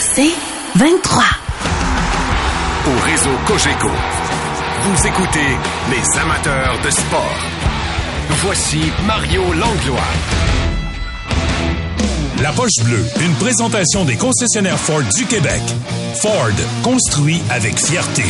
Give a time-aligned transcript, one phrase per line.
[0.00, 0.32] C'est
[0.76, 1.24] 23.
[2.86, 3.88] Au réseau Cogeco,
[4.82, 5.56] vous écoutez
[5.90, 7.38] les amateurs de sport.
[8.44, 10.00] Voici Mario Langlois.
[12.42, 15.62] La poche bleue, une présentation des concessionnaires Ford du Québec.
[16.20, 16.50] Ford,
[16.82, 18.24] construit avec fierté.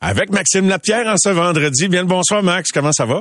[0.00, 1.88] Avec Maxime Lapierre en ce vendredi.
[1.88, 2.70] Bien le bonsoir, Max.
[2.72, 3.20] Comment ça va?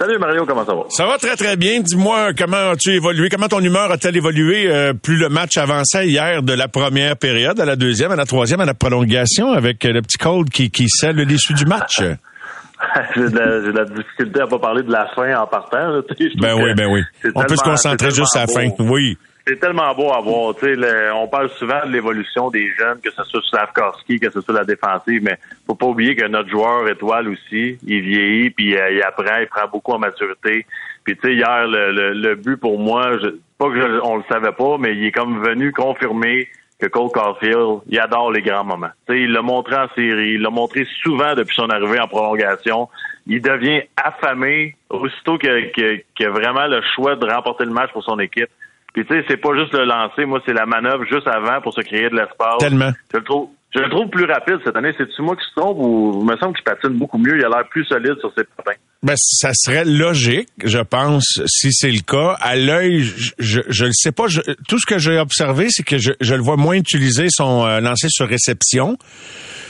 [0.00, 0.84] Salut Mario, comment ça va?
[0.88, 1.80] Ça va très très bien.
[1.80, 6.42] Dis-moi comment as-tu évolué, comment ton humeur a-t-elle évolué euh, plus le match avançait hier
[6.42, 9.92] de la première période à la deuxième, à la troisième, à la prolongation avec euh,
[9.92, 12.00] le petit code qui, qui scelle l'issue du match?
[13.14, 15.90] j'ai, de de la difficulté à pas parler de la fin en partant.
[15.90, 17.02] là, Ben trouve oui, ben oui.
[17.34, 18.70] On peut se concentrer juste à la fin.
[18.78, 19.18] Oui.
[19.50, 20.52] C'est tellement beau à voir.
[20.62, 24.54] Le- on parle souvent de l'évolution des jeunes, que ce soit Slavkovski, que ce soit
[24.54, 28.92] la défensive, mais faut pas oublier que notre joueur étoile aussi, il vieillit, puis euh,
[28.92, 30.66] il apprend, il prend beaucoup en maturité.
[31.02, 34.18] Puis tu sais, hier, le, le, le but pour moi, je, pas que je- on
[34.18, 38.42] le savait pas, mais il est comme venu confirmer que Cole Caulfield, il adore les
[38.42, 38.90] grands moments.
[39.08, 42.06] Tu sais, il l'a montré en série, il l'a montré souvent depuis son arrivée en
[42.06, 42.88] prolongation.
[43.26, 48.04] Il devient affamé aussitôt que, que, que vraiment le choix de remporter le match pour
[48.04, 48.48] son équipe.
[48.92, 51.72] Puis tu sais, c'est pas juste le lancer, moi c'est la manœuvre juste avant pour
[51.72, 52.58] se créer de l'espace.
[52.58, 52.90] Tellement.
[53.12, 54.92] Je le trouve, je le trouve plus rapide cette année.
[54.98, 57.48] C'est-tu moi qui se trompe ou il me semble qu'il patine beaucoup mieux, il a
[57.48, 58.78] l'air plus solide sur ses patins.
[59.02, 62.36] Ben, ça serait logique, je pense, si c'est le cas.
[62.38, 63.02] À l'œil,
[63.38, 64.26] je, je, le sais pas.
[64.28, 67.64] Je- tout ce que j'ai observé, c'est que je, je le vois moins utiliser son
[67.64, 68.98] euh, lancer sur réception.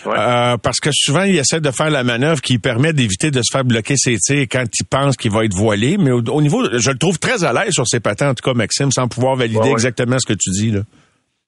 [0.05, 0.15] Ouais.
[0.19, 3.53] Euh, parce que souvent, il essaie de faire la manœuvre qui permet d'éviter de se
[3.53, 5.97] faire bloquer ses tirs quand il pense qu'il va être voilé.
[5.97, 8.43] Mais au, au niveau, je le trouve très à l'aise sur ses patins, en tout
[8.43, 9.73] cas, Maxime, sans pouvoir valider Ouais, ouais.
[9.73, 10.73] exactement ce que tu dis.
[10.73, 10.81] Là.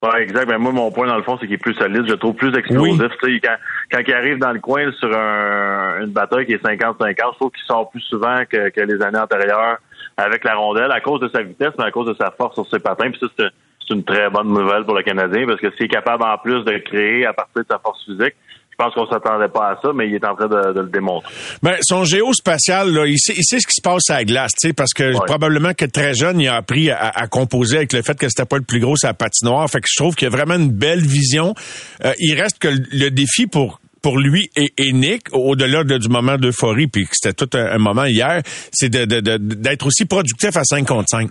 [0.03, 0.49] Ouais, exact.
[0.49, 2.05] Ben, moi, mon point, dans le fond, c'est qu'il est plus solide.
[2.07, 3.01] Je le trouve plus explosif.
[3.23, 3.41] Oui.
[3.41, 3.57] Quand,
[3.91, 7.51] quand il arrive dans le coin sur un, une bataille qui est 50-50, je trouve
[7.53, 9.79] qu'il sort plus souvent que, que les années antérieures
[10.17, 12.67] avec la rondelle à cause de sa vitesse, mais à cause de sa force sur
[12.69, 13.11] ses patins.
[13.11, 13.49] Puis ça, c'est
[13.87, 16.65] c'est une très bonne nouvelle pour le Canadien parce que s'il est capable en plus
[16.65, 18.35] de créer à partir de sa force physique,
[18.73, 20.89] je pense qu'on s'attendait pas à ça, mais il est en train de, de le
[20.89, 21.33] démontrer.
[21.63, 24.53] Ben, son géospatial, là, il sait, il sait ce qui se passe à la glace,
[24.61, 25.21] tu sais, parce que Ouais.
[25.27, 28.45] probablement que très jeune, il a appris à, à composer avec le fait que c'était
[28.47, 29.69] pas le plus gros sa patinoire.
[29.71, 31.55] Fait que je trouve qu'il y a vraiment une belle vision.
[32.05, 35.97] Euh, il reste que le, le défi pour pour lui et, et Nick, au-delà de-
[35.97, 39.37] du moment d'euphorie, puis que c'était tout un, un moment hier, c'est de- de- de-
[39.37, 41.31] d'être aussi productif à 5 contre 5.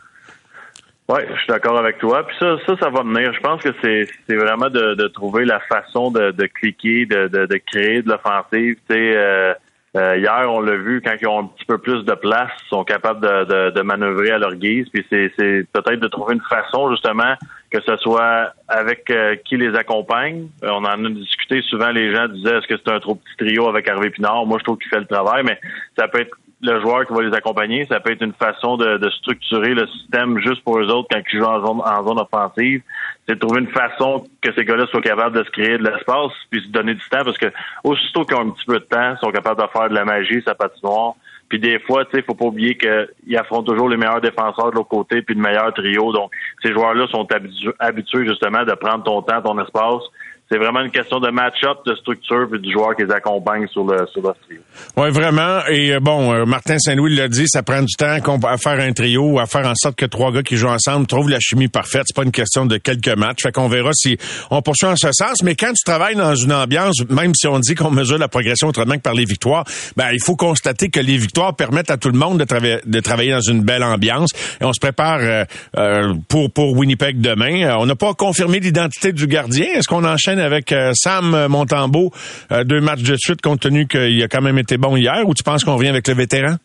[1.11, 2.25] Oui, je suis d'accord avec toi.
[2.25, 3.33] Puis ça, ça, ça va venir.
[3.33, 7.27] Je pense que c'est c'est vraiment de, de trouver la façon de, de cliquer, de,
[7.27, 8.77] de, de créer de l'offensive.
[8.89, 9.53] Tu sais, euh,
[9.97, 12.69] euh, hier, on l'a vu, quand ils ont un petit peu plus de place, ils
[12.69, 14.87] sont capables de, de, manœuvrer à leur guise.
[14.87, 17.35] Puis c'est c'est peut-être de trouver une façon, justement,
[17.69, 20.47] que ce soit avec euh, qui les accompagne.
[20.63, 23.35] Euh, on en a discuté souvent, les gens disaient est-ce que c'est un trop petit
[23.37, 24.45] trio avec Hervé Pinard?
[24.45, 25.59] Moi, je trouve qu'il fait le travail, mais
[25.97, 27.85] ça peut être le joueur qui va les accompagner.
[27.87, 31.21] Ça peut être une façon de, de structurer le système juste pour eux autres quand
[31.31, 32.81] ils jouent en zone, en zone offensive.
[33.27, 36.31] C'est de trouver une façon que ces gars-là soient capables de se créer de l'espace
[36.49, 37.51] puis se donner du temps parce que
[37.83, 40.05] aussitôt qu'ils ont un petit peu de temps, ils sont capables de faire de la
[40.05, 41.13] magie, sa patinoire.
[41.49, 44.75] Puis des fois, tu sais, faut pas oublier qu'ils affrontent toujours les meilleurs défenseurs de
[44.77, 46.13] l'autre côté puis le meilleur trio.
[46.13, 46.31] Donc,
[46.63, 50.03] ces joueurs-là sont habitu- habitués justement de prendre ton temps, ton espace.
[50.51, 53.85] C'est vraiment une question de match-up, de structure puis du joueur qui les accompagne sur
[53.85, 54.59] le sur le trio.
[54.97, 55.59] Oui, vraiment.
[55.69, 58.91] Et euh, bon, euh, Martin Saint-Louis l'a dit, ça prend du temps à faire un
[58.91, 62.03] trio, à faire en sorte que trois gars qui jouent ensemble trouvent la chimie parfaite.
[62.05, 63.43] C'est pas une question de quelques matchs.
[63.43, 64.17] Fait qu'on verra si
[64.49, 65.41] on poursuit en ce sens.
[65.41, 68.67] Mais quand tu travailles dans une ambiance, même si on dit qu'on mesure la progression
[68.67, 69.63] autrement que par les victoires,
[69.95, 72.99] ben il faut constater que les victoires permettent à tout le monde de, trava- de
[72.99, 74.31] travailler dans une belle ambiance.
[74.59, 75.45] Et on se prépare euh,
[75.77, 77.77] euh, pour pour Winnipeg demain.
[77.77, 79.67] On n'a pas confirmé l'identité du gardien.
[79.75, 82.11] Est-ce qu'on enchaîne avec euh, Sam Montembeau
[82.51, 85.33] euh, deux matchs de suite compte tenu qu'il a quand même été bon hier ou
[85.33, 86.55] tu penses qu'on revient avec le vétéran?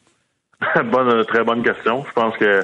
[0.90, 2.04] bonne, très bonne question.
[2.08, 2.62] Je pense que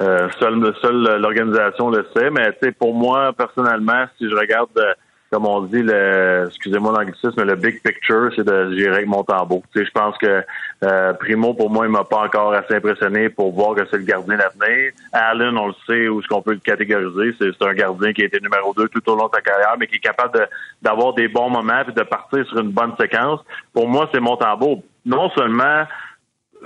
[0.00, 4.94] euh, seule l'organisation le sait, mais pour moi personnellement, si je regarde, euh,
[5.34, 9.64] comme on dit, le, excusez-moi l'anglicisme, le big picture, c'est de gérer avec Montembeau.
[9.72, 10.44] Tu sais, je pense que
[10.84, 14.04] euh, Primo, pour moi, il m'a pas encore assez impressionné pour voir que c'est le
[14.04, 14.92] gardien d'avenir.
[15.12, 17.34] Allen, on le sait où est-ce qu'on peut le catégoriser.
[17.36, 19.88] C'est, un gardien qui a été numéro 2 tout au long de sa carrière, mais
[19.88, 20.48] qui est capable
[20.80, 23.40] d'avoir des bons moments et de partir sur une bonne séquence.
[23.72, 24.84] Pour moi, c'est Montembeau.
[25.04, 25.84] Non seulement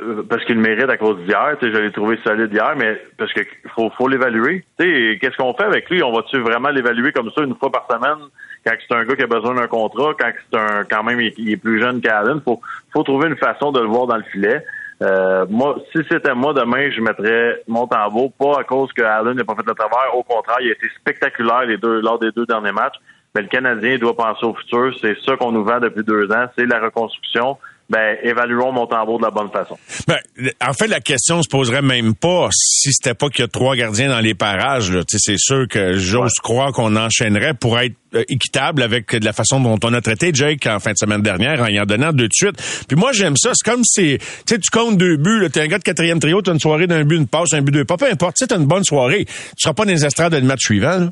[0.03, 1.57] euh, parce qu'il mérite à cause d'hier.
[1.63, 3.41] Je l'ai trouvé solide hier, mais parce que
[3.75, 4.67] faut, faut l'évaluer.
[4.79, 6.03] Tu sais, qu'est-ce qu'on fait avec lui?
[6.03, 8.29] On va-tu vraiment l'évaluer comme ça une fois par semaine?
[8.69, 11.51] Quand c'est un gars qui a besoin d'un contrat, quand c'est un quand même il,
[11.51, 12.41] est plus jeune qu'Allen?
[12.45, 12.61] Faut,
[12.93, 14.65] faut trouver une façon de le voir dans le filet.
[15.01, 19.45] Euh, moi, si c'était moi demain, je mettrais Montembeau, pas à cause que Allen n'a
[19.45, 20.09] pas fait le travail.
[20.13, 22.97] Au contraire, il a été spectaculaire les deux lors des deux derniers matchs.
[23.35, 24.93] Mais le Canadien doit penser au futur.
[25.01, 26.47] C'est ça qu'on nous vend depuis deux ans.
[26.59, 27.57] C'est la reconstruction
[27.91, 29.79] ben évaluons mon tambour de la bonne façon.
[30.07, 30.19] Ben,
[30.61, 33.77] en fait, la question se poserait même pas si c'était pas qu'il y a trois
[33.77, 34.93] gardiens dans les parages.
[35.09, 39.61] C'est sûr que j'ose croire qu'on enchaînerait pour être euh, équitable avec de la façon
[39.61, 42.29] dont on a traité Jake en fin de semaine dernière en y en donnant deux
[42.29, 42.57] de suite.
[42.87, 43.53] Puis moi, j'aime ça.
[43.55, 46.53] C'est comme si, tu tu comptes deux buts, t'es un gars de quatrième trio, t'as
[46.53, 47.97] une soirée d'un but, une passe, un but, deux pas.
[47.97, 49.25] Peu importe, tu t'as une bonne soirée.
[49.25, 51.09] Tu seras pas dans les estrades de le match suivant, là.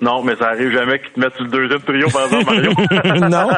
[0.00, 3.28] Non, mais ça arrive jamais qu'ils te mettent sur le deuxième trio, par exemple, Mario.
[3.28, 3.48] non.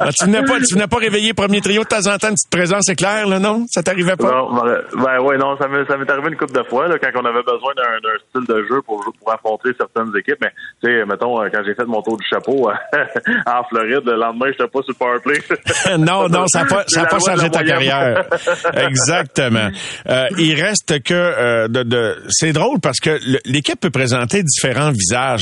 [0.00, 2.34] Ah, tu venais pas, tu venais pas réveiller premier trio de temps en temps, une
[2.34, 3.66] petite présence éclair, là, non?
[3.68, 4.32] Ça t'arrivait pas?
[4.32, 6.96] Non, ben, ben ouais, non, ça m'est, ça m'est arrivé une couple de fois, là,
[6.98, 10.38] quand on avait besoin d'un, d'un style de jeu pour, pour affronter certaines équipes.
[10.40, 12.70] Mais, tu sais, mettons, euh, quand j'ai fait mon tour du chapeau
[13.46, 15.42] en Floride, le lendemain, j'étais pas sur le powerplay.
[15.98, 18.24] non, non, ça n'a pas, ça a pas changé ta carrière.
[18.74, 19.68] Exactement.
[20.08, 24.90] Euh, il reste que, euh, de, de, c'est drôle parce que l'équipe peut présenter différents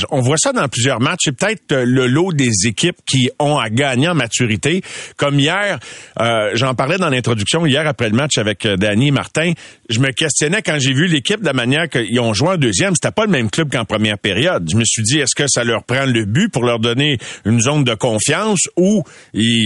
[0.09, 1.21] on voit ça dans plusieurs matchs.
[1.25, 4.81] C'est peut-être euh, le lot des équipes qui ont à gagner en maturité.
[5.17, 5.79] Comme hier,
[6.19, 9.53] euh, j'en parlais dans l'introduction, hier après le match avec euh, Danny et Martin,
[9.89, 12.93] je me questionnais quand j'ai vu l'équipe de la manière qu'ils ont joué en deuxième.
[12.95, 14.67] C'était pas le même club qu'en première période.
[14.71, 17.59] Je me suis dit, est-ce que ça leur prend le but pour leur donner une
[17.59, 19.03] zone de confiance ou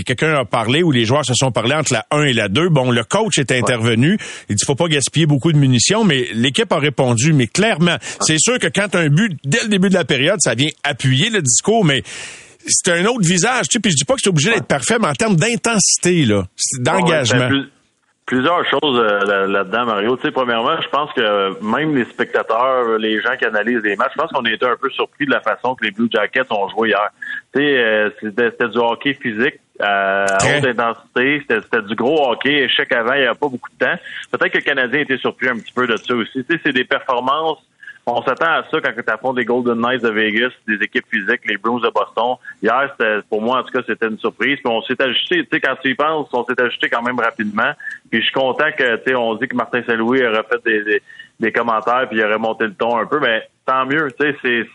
[0.06, 2.70] quelqu'un a parlé ou les joueurs se sont parlé entre la 1 et la 2.
[2.70, 4.18] Bon, le coach est intervenu.
[4.50, 7.34] Il dit, faut pas gaspiller beaucoup de munitions, mais l'équipe a répondu.
[7.34, 10.56] Mais clairement, c'est sûr que quand un but dès le début de la période, ça
[10.56, 12.04] vient appuyer le discours, mais
[12.68, 13.68] c'est un autre visage.
[13.68, 16.26] Tu sais, puis je dis pas que c'est obligé d'être parfait, mais en termes d'intensité,
[16.26, 16.44] là,
[16.80, 17.50] d'engagement.
[18.26, 20.16] plusieurs choses euh, là-dedans, Mario.
[20.18, 24.14] Tu sais, premièrement, je pense que même les spectateurs, les gens qui analysent les matchs,
[24.16, 26.52] je pense qu'on a été un peu surpris de la façon que les Blue Jackets
[26.52, 27.10] ont joué hier.
[27.54, 31.44] Tu sais, euh, c'était du hockey physique euh, à haute intensité.
[31.48, 32.64] C'était du gros hockey.
[32.64, 33.96] Échec avant, il n'y avait pas beaucoup de temps.
[34.32, 36.44] Peut-être que le Canadien était surpris un petit peu de ça aussi.
[36.44, 37.60] Tu sais, c'est des performances
[38.08, 41.42] on s'attend à ça quand tu affrontes les Golden Knights de Vegas, des équipes physiques,
[41.48, 42.36] les Bruins de Boston.
[42.62, 44.58] Hier, c'était pour moi, en tout cas, c'était une surprise.
[44.64, 47.20] Puis on s'est ajusté, tu sais, quand tu y penses, on s'est ajusté quand même
[47.20, 47.72] rapidement.
[48.12, 51.02] Puis je suis content que, tu sais, on dit que Martin Saint-Louis aurait fait des,
[51.40, 53.20] des, commentaires puis il aurait monté le ton un peu.
[53.20, 54.68] Mais tant mieux, tu sais, c'est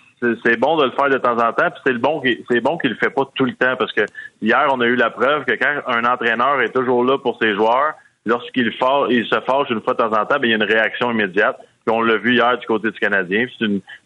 [0.45, 2.77] c'est bon de le faire de temps en temps, puis c'est le bon c'est bon
[2.77, 4.03] qu'il le fait pas tout le temps parce que
[4.43, 7.55] hier on a eu la preuve que quand un entraîneur est toujours là pour ses
[7.55, 7.95] joueurs,
[8.27, 10.63] lorsqu'il il se fâche une fois de temps en temps, bien, il y a une
[10.71, 13.47] réaction immédiate on l'a vu hier du côté du Canadien.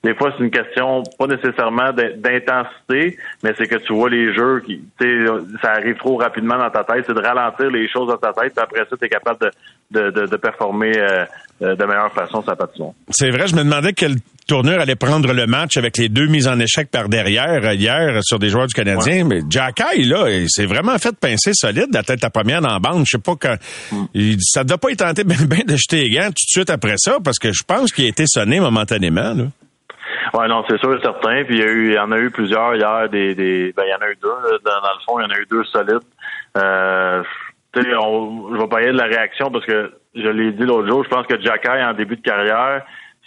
[0.02, 4.60] Des fois, c'est une question pas nécessairement d'intensité, mais c'est que tu vois les jeux
[4.60, 4.82] qui,
[5.62, 7.04] ça arrive trop rapidement dans ta tête.
[7.06, 9.50] C'est de ralentir les choses dans ta tête, puis après ça, tu es capable
[9.90, 11.24] de, de, performer euh,
[11.60, 12.92] de meilleure façon sa patinoire.
[13.10, 14.16] C'est vrai, je me demandais quelle
[14.46, 18.20] tournure allait prendre le match avec les deux mises en échec par derrière euh, hier
[18.22, 19.24] sur des joueurs du Canadien.
[19.24, 22.78] Mais Jacky, là, il s'est vraiment fait pincer solide la tête à première dans la
[22.78, 23.04] bande.
[23.06, 23.56] Je sais pas quand.
[23.92, 24.36] Mm.
[24.40, 26.70] ça ne doit pas être tenté bien ben de jeter les gants tout de suite
[26.70, 29.34] après ça, parce que je pense qu'il a été sonné momentanément.
[29.34, 29.44] Là.
[30.34, 31.44] Ouais, non, c'est sûr, certain.
[31.44, 33.84] Puis il y, a eu, il y en a eu plusieurs hier, des, des ben,
[33.86, 34.58] il y en a eu deux.
[34.64, 36.00] Dans, le fond, il y en a eu deux solides.
[36.56, 37.22] Euh,
[37.76, 41.08] on, je vais parler de la réaction parce que je l'ai dit l'autre jour, je
[41.08, 42.84] pense que Jacky, en début de carrière,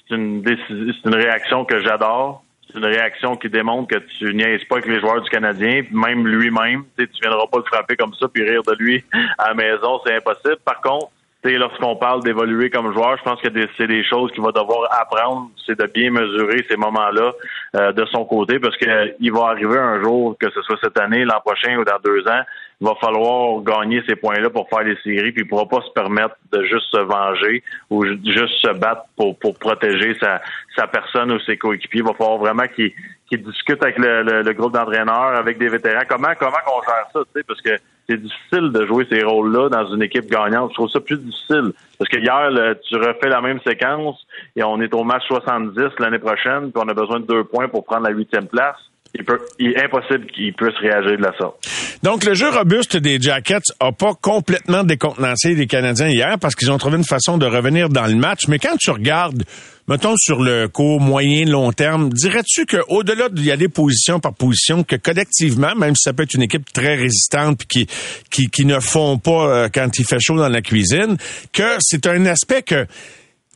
[0.07, 2.43] c'est une, c'est une réaction que j'adore.
[2.69, 6.27] C'est une réaction qui démontre que tu niaises pas avec les joueurs du Canadien, même
[6.27, 6.83] lui-même.
[6.97, 9.05] Tu ne viendras pas le frapper comme ça puis rire de lui
[9.37, 10.57] à la maison, c'est impossible.
[10.65, 11.09] Par contre,
[11.43, 13.47] lorsqu'on parle d'évoluer comme joueur, je pense que
[13.77, 17.31] c'est des choses qu'il va devoir apprendre, c'est de bien mesurer ces moments-là
[17.75, 21.23] euh, de son côté, parce qu'il va arriver un jour, que ce soit cette année,
[21.25, 22.41] l'an prochain ou dans deux ans,
[22.79, 25.91] il va falloir gagner ces points-là pour faire les séries, puis il pourra pas se
[25.91, 30.41] permettre de juste se venger ou juste se battre pour, pour protéger sa,
[30.75, 32.01] sa personne ou ses coéquipiers.
[32.01, 32.91] Il va falloir vraiment qu'il
[33.35, 36.03] discute avec le, le, groupe d'entraîneurs, avec des vétérans.
[36.07, 37.71] Comment comment qu'on gère ça, tu sais, parce que
[38.07, 40.69] c'est difficile de jouer ces rôles-là dans une équipe gagnante.
[40.71, 41.73] Je trouve ça plus difficile.
[41.99, 42.49] Parce que hier,
[42.87, 46.87] tu refais la même séquence et on est au match 70 l'année prochaine, puis on
[46.87, 48.77] a besoin de deux points pour prendre la huitième place
[49.13, 51.67] il, peut, il est impossible qu'il puisse réagir de la sorte.
[52.03, 56.71] Donc, le jeu robuste des Jackets a pas complètement décontenancé les Canadiens hier parce qu'ils
[56.71, 58.47] ont trouvé une façon de revenir dans le match.
[58.47, 59.43] Mais quand tu regardes,
[59.87, 64.95] mettons, sur le court, moyen, long terme, dirais-tu qu'au-delà d'y aller position par position, que
[64.95, 67.87] collectivement, même si ça peut être une équipe très résistante puis qui,
[68.29, 71.17] qui, qui ne font pas euh, quand il fait chaud dans la cuisine,
[71.53, 72.85] que c'est un aspect que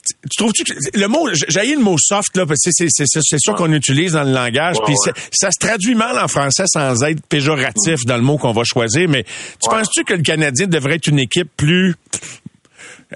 [0.03, 3.71] tu trouves-tu que le mot, j'ai le mot soft là, parce que c'est sûr qu'on
[3.71, 4.95] utilise dans le langage, puis
[5.31, 9.07] ça se traduit mal en français sans être péjoratif dans le mot qu'on va choisir.
[9.09, 11.95] Mais tu penses-tu que le Canadien devrait être une équipe plus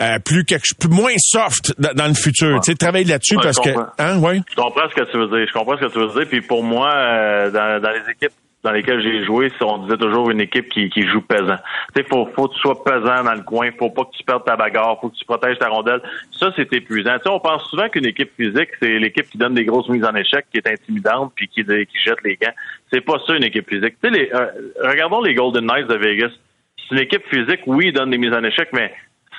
[0.01, 3.69] euh, plus quelque plus moins soft dans, le futur, tu sais, travailler là-dessus parce que,
[3.97, 4.41] hein, ouais?
[4.49, 5.47] Je comprends ce que tu veux dire.
[5.47, 6.27] Je comprends ce que tu veux dire.
[6.29, 8.33] Puis pour moi, euh, dans, dans les équipes
[8.65, 11.57] dans lesquels j'ai joué, on disait toujours une équipe qui, joue pesant.
[11.93, 14.23] Tu sais, faut, faut que tu sois pesant dans le coin, faut pas que tu
[14.23, 16.01] perdes ta bagarre, faut que tu protèges ta rondelle.
[16.31, 17.15] Ça, c'est épuisant.
[17.17, 20.03] Tu sais, on pense souvent qu'une équipe physique, c'est l'équipe qui donne des grosses mises
[20.03, 22.53] en échec, qui est intimidante, puis qui, qui jette les gants.
[22.91, 23.97] C'est pas ça une équipe physique.
[24.03, 24.47] Tu sais, les, euh,
[24.81, 26.31] regardons les Golden Knights de Vegas.
[26.77, 28.91] c'est une équipe physique, oui, ils donnent des mises en échec, mais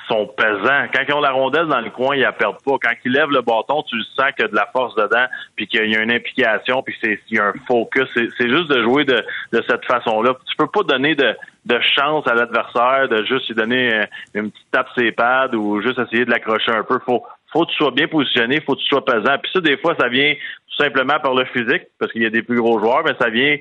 [0.07, 0.87] sont pesants.
[0.93, 2.77] Quand ils ont la rondelle dans le coin, ils la perdent pas.
[2.81, 5.67] Quand ils lèvent le bâton, tu sens qu'il y a de la force dedans, puis
[5.67, 8.07] qu'il y a une implication, puis qu'il y a un focus.
[8.15, 10.35] C'est juste de jouer de, de cette façon-là.
[10.49, 11.35] Tu peux pas donner de,
[11.65, 15.99] de chance à l'adversaire, de juste lui donner une petite tape ses pads ou juste
[15.99, 16.99] essayer de l'accrocher un peu.
[17.05, 19.37] Faut, faut que tu sois bien positionné, faut que tu sois pesant.
[19.41, 20.33] Puis ça, des fois, ça vient
[20.77, 23.29] tout simplement par le physique, parce qu'il y a des plus gros joueurs, mais ça
[23.29, 23.57] vient.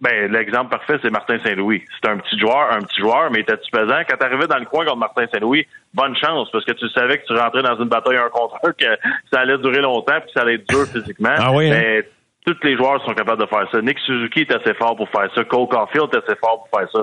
[0.00, 1.82] Ben, l'exemple parfait, c'est Martin Saint-Louis.
[2.00, 4.02] C'est un petit joueur, un petit joueur, mais était-tu pesant?
[4.08, 7.18] Quand tu arrivais dans le coin contre Martin Saint-Louis, bonne chance, parce que tu savais
[7.18, 8.98] que tu rentrais dans une bataille un contre un, que
[9.32, 11.34] ça allait durer longtemps, puis ça allait être dur physiquement.
[11.36, 11.76] Ah oui, hein?
[11.76, 12.08] Mais
[12.46, 13.80] tous les joueurs sont capables de faire ça.
[13.80, 15.44] Nick Suzuki est assez fort pour faire ça.
[15.44, 17.02] Cole Caulfield est assez fort pour faire ça.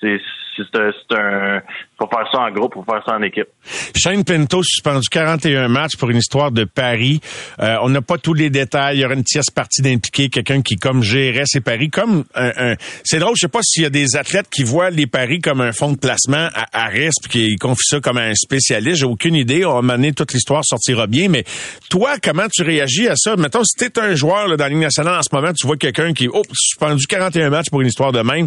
[0.00, 0.18] C'est
[0.56, 1.60] c'est un,
[1.98, 3.48] faut faire ça en groupe, faut faire ça en équipe.
[3.96, 7.20] Shane Pinto suspendu 41 matchs pour une histoire de paris.
[7.60, 8.98] Euh, on n'a pas tous les détails.
[8.98, 12.74] Il y aura une tierce partie d'impliquer quelqu'un qui comme gérait ses paris comme un,
[13.04, 13.34] c'est drôle.
[13.36, 15.92] Je sais pas s'il y a des athlètes qui voient les paris comme un fonds
[15.92, 19.00] de placement à, à risque puis qui confient ça comme un spécialiste.
[19.00, 19.64] J'ai aucune idée.
[19.64, 21.28] On va toute l'histoire sortira bien.
[21.28, 21.44] Mais
[21.88, 23.36] toi, comment tu réagis à ça?
[23.36, 25.76] Mettons si t'es un joueur là, dans la Ligue nationale en ce moment, tu vois
[25.76, 28.46] quelqu'un qui oh suspendu 41 matchs pour une histoire de même.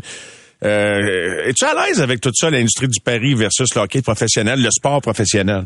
[0.63, 4.69] Euh, Es-tu à l'aise avec tout ça, l'industrie du pari versus le hockey professionnel, le
[4.71, 5.65] sport professionnel?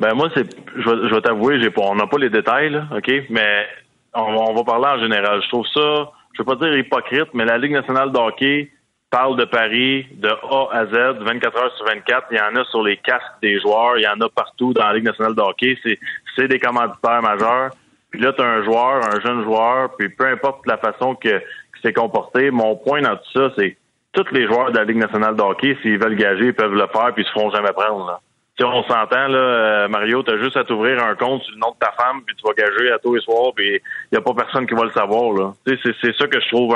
[0.00, 0.44] Ben moi, c'est,
[0.76, 3.66] je vais, je vais t'avouer, j'ai pas, on n'a pas les détails, là, ok, mais
[4.14, 5.40] on, on, va parler en général.
[5.42, 8.70] Je trouve ça, je veux pas dire hypocrite, mais la Ligue nationale de hockey
[9.10, 12.26] parle de paris de A à Z, 24 heures sur 24.
[12.32, 14.84] Il y en a sur les casques des joueurs, il y en a partout dans
[14.84, 15.78] la Ligue nationale de hockey.
[15.82, 15.98] C'est,
[16.34, 17.70] c'est des commanditaires majeurs.
[18.10, 21.40] Puis là, tu as un joueur, un jeune joueur, puis peu importe la façon que
[21.82, 22.50] s'est comporté.
[22.50, 23.76] Mon point dans tout ça, c'est
[24.16, 26.86] tous les joueurs de la Ligue nationale de hockey, s'ils veulent gager, ils peuvent le
[26.86, 28.06] faire, puis ils se feront jamais prendre.
[28.06, 28.66] Là.
[28.66, 31.78] on s'entend, là, euh, Mario, t'as juste à t'ouvrir un compte sur le nom de
[31.78, 33.80] ta femme, puis tu vas gager à tous les soirs, puis
[34.10, 35.32] il a pas personne qui va le savoir.
[35.34, 35.52] Là.
[35.66, 36.74] C'est, c'est ça que je trouve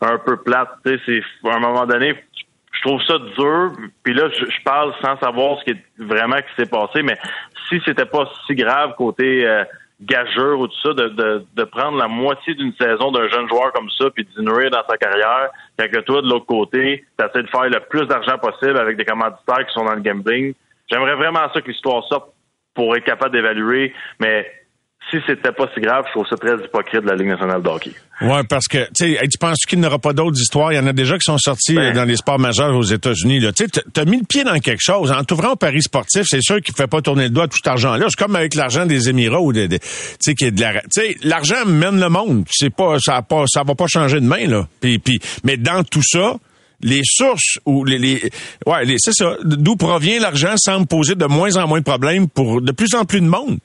[0.00, 0.70] un, peu plate.
[0.84, 2.14] C'est, à un moment donné,
[2.72, 6.54] je trouve ça dur, puis là, je, parle sans savoir ce qui est vraiment qui
[6.62, 7.18] s'est passé, mais
[7.68, 9.64] si c'était pas si grave côté euh,
[10.00, 13.72] gageur ou tout ça, de, de, de prendre la moitié d'une saison d'un jeune joueur
[13.72, 17.42] comme ça, puis de nourrir dans sa carrière, quand que toi, de l'autre côté, tu
[17.42, 20.54] de faire le plus d'argent possible avec des commanditaires qui sont dans le gambling.
[20.90, 22.32] J'aimerais vraiment ça que l'histoire sorte
[22.74, 24.50] pour être capable d'évaluer, mais
[25.10, 27.68] si c'était pas si grave, je trouve ça très hypocrite de la Ligue nationale de
[27.68, 27.92] hockey.
[28.20, 30.72] Ouais, parce que tu sais, tu penses qu'il n'y aura pas d'autres histoires?
[30.72, 31.94] Il y en a déjà qui sont sortis ben.
[31.94, 33.40] dans les sports majeurs aux États-Unis.
[33.56, 35.10] Tu sais, as mis le pied dans quelque chose.
[35.10, 37.56] En t'ouvrant au paris sportif, c'est sûr qu'il ne fait pas tourner le doigt tout
[37.56, 38.06] cet argent-là.
[38.08, 39.78] C'est comme avec l'argent des Émirats ou des, tu
[40.20, 42.44] sais, qui est de la, tu sais, l'argent mène le monde.
[42.50, 44.68] C'est pas, ça a pas, ça va pas changer de main là.
[44.80, 46.36] Puis, puis, mais dans tout ça,
[46.82, 48.30] les sources ou les, les
[48.66, 49.36] ouais, c'est ça.
[49.44, 53.04] D'où provient l'argent semble poser de moins en moins de problèmes pour de plus en
[53.04, 53.58] plus de monde.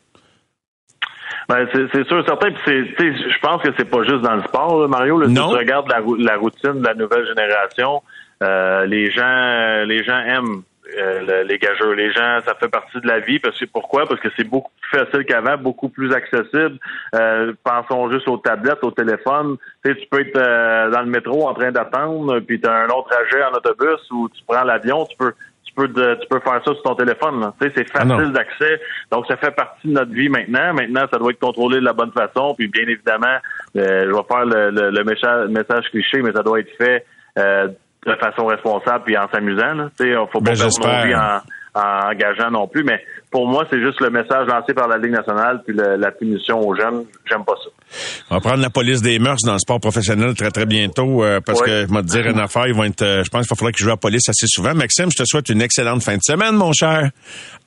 [1.48, 2.50] Ben, c'est sûr, certain.
[2.66, 5.20] je pense que c'est pas juste dans le sport, Mario.
[5.20, 8.02] Là, Si tu regardes la, la, routine de la nouvelle génération,
[8.42, 10.64] euh, les gens, les gens aiment
[10.98, 11.94] euh, les gageurs.
[11.94, 13.40] Les gens, ça fait partie de la vie.
[13.40, 14.06] Parce que pourquoi?
[14.06, 16.78] Parce que c'est beaucoup plus facile qu'avant, beaucoup plus accessible.
[17.16, 19.58] Euh, pensons juste aux tablettes, au téléphone.
[19.84, 22.74] Tu sais, tu peux être euh, dans le métro en train d'attendre, puis tu as
[22.74, 25.34] un autre trajet en autobus ou tu prends l'avion, tu peux
[25.76, 27.52] peux, tu peux faire ça sur ton téléphone.
[27.60, 28.82] Tu sais, c'est ah facile d'accès.
[29.12, 30.74] Donc, ça fait partie de notre vie maintenant.
[30.74, 32.56] Maintenant, ça doit être contrôlé de la bonne façon.
[32.58, 33.38] Puis, bien évidemment,
[33.78, 35.04] euh, je vais faire le, le,
[35.50, 37.06] message, cliché, mais ça doit être fait
[37.38, 37.68] euh,
[38.06, 39.90] de façon responsable puis en s'amusant.
[40.00, 41.42] Tu sais, faut pas ben, perdre nos en,
[41.76, 42.84] en engageant non plus.
[42.84, 43.04] Mais
[43.36, 46.74] pour moi, c'est juste le message lancé par la Ligue nationale puis la punition aux
[46.74, 47.04] jeunes.
[47.30, 47.70] J'aime pas ça.
[48.30, 51.42] On va prendre la police des mœurs dans le sport professionnel très, très bientôt euh,
[51.46, 53.50] parce que, je vais te dire une affaire, ils vont être, euh, je pense qu'il
[53.50, 54.74] va falloir qu'ils jouent à la police assez souvent.
[54.74, 57.10] Maxime, je te souhaite une excellente fin de semaine, mon cher.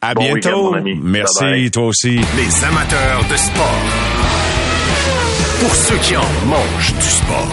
[0.01, 0.75] À bientôt.
[1.03, 2.17] Merci, toi aussi.
[2.17, 3.83] Les amateurs de sport.
[5.61, 7.53] Pour ceux qui en mangent du sport.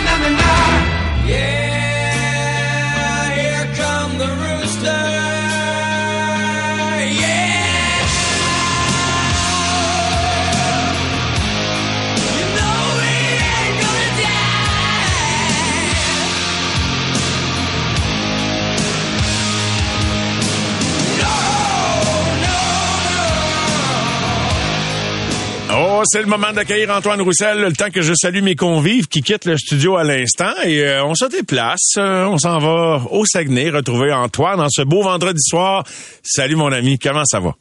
[26.01, 29.21] Oh, c'est le moment d'accueillir Antoine Roussel, le temps que je salue mes convives qui
[29.21, 33.23] quittent le studio à l'instant et euh, on se déplace, euh, on s'en va au
[33.23, 35.83] Saguenay retrouver Antoine dans ce beau vendredi soir.
[36.23, 37.53] Salut mon ami, comment ça va?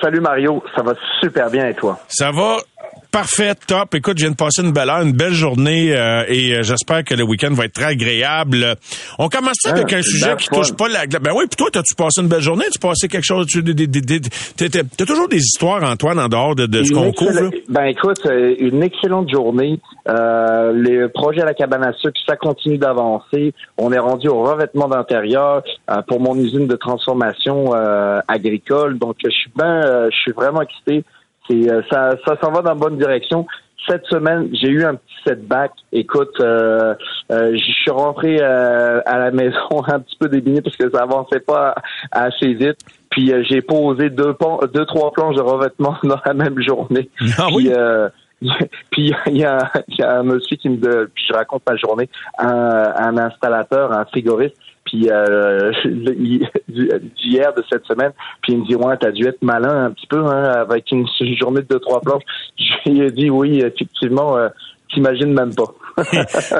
[0.00, 1.98] Salut Mario, ça va super bien et toi?
[2.08, 2.56] Ça va
[3.14, 3.94] parfait, top.
[3.94, 7.04] Écoute, je viens de passer une belle heure, une belle journée euh, et euh, j'espère
[7.04, 8.74] que le week-end va être très agréable.
[9.20, 11.06] On commence ça avec Ah, un sujet qui touche pas la...
[11.06, 12.64] Ben oui, puis toi, t'as-tu passé une belle journée?
[12.72, 13.46] Tu passé quelque chose...
[13.46, 17.40] Tu, t'as toujours des histoires, Antoine, en dehors de, de ce qu'on couvre.
[17.40, 17.50] là?
[17.68, 19.78] Ben écoute, euh, une excellente journée.
[20.08, 23.54] Euh, le projet à la cabane à sucre, ça continue d'avancer.
[23.78, 28.98] On est rendu au revêtement d'intérieur euh, pour mon usine de transformation euh, agricole.
[28.98, 31.04] Donc je suis ben, euh, je suis vraiment excité.
[31.48, 33.46] C'est euh, ça, ça s'en va dans la bonne direction.
[33.88, 35.72] Cette semaine, j'ai eu un petit setback.
[35.92, 36.94] Écoute, euh,
[37.30, 41.02] euh, je suis rentré euh, à la maison un petit peu débiné parce que ça
[41.02, 41.74] avançait pas
[42.10, 42.78] assez vite.
[43.10, 44.34] Puis euh, j'ai posé deux,
[44.72, 47.10] deux, trois planches de revêtement dans la même journée.
[47.38, 47.72] Ah puis, oui?
[47.72, 48.08] euh,
[48.90, 49.58] puis il y a,
[49.88, 52.08] il y a un monsieur qui me puis je raconte ma journée,
[52.38, 54.56] un, un installateur, un frigoriste,
[54.94, 59.42] puis euh, le- d'hier de cette semaine, puis il me dit ouais t'as dû être
[59.42, 61.06] malin un petit peu hein, avec une,
[61.40, 62.22] journée de deux trois planches.
[62.58, 64.48] Je lui ai dit oui effectivement, euh,
[64.92, 65.64] t'imagines même pas.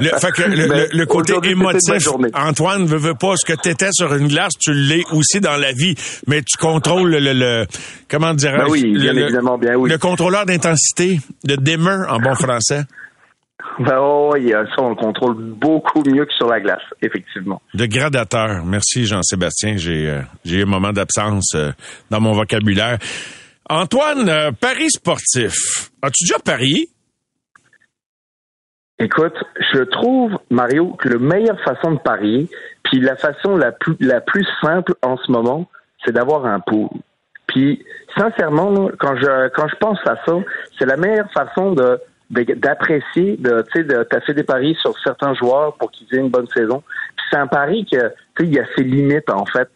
[0.00, 2.08] Le, fait que le, le- le côté émotif.
[2.34, 5.72] Antoine veut, veut pas ce que t'étais sur une glace, tu l'es aussi dans la
[5.72, 5.96] vie,
[6.28, 7.66] mais tu contrôles le, le, le-
[8.08, 9.90] comment dirais-je, Ben oui, bien le, le- évidemment, bien oui.
[9.90, 12.82] le contrôleur d'intensité, de dimmer en bon français,
[13.78, 17.60] Ben, oh, ça on le contrôle beaucoup mieux que sur la glace, effectivement.
[17.74, 18.64] de gradateur.
[18.64, 21.72] Merci Jean-Sébastien, j'ai euh, j'ai eu un moment d'absence euh,
[22.10, 22.98] dans mon vocabulaire.
[23.68, 25.90] Antoine, euh, Paris sportif.
[26.02, 26.88] As-tu déjà parié?
[28.98, 29.34] Écoute,
[29.72, 32.48] je trouve, Mario, que la meilleure façon de parier,
[32.84, 35.68] puis la façon la plus, la plus simple en ce moment,
[36.04, 36.88] c'est d'avoir un pool.
[37.48, 37.84] Puis,
[38.16, 40.32] sincèrement, quand je, quand je pense à ça,
[40.78, 41.98] c'est la meilleure façon de-
[42.30, 46.30] d'apprécier, de, tu sais, de, fait des paris sur certains joueurs pour qu'ils aient une
[46.30, 46.82] bonne saison.
[47.16, 49.68] Puis c'est un pari que, tu sais, il y a ses limites, en fait.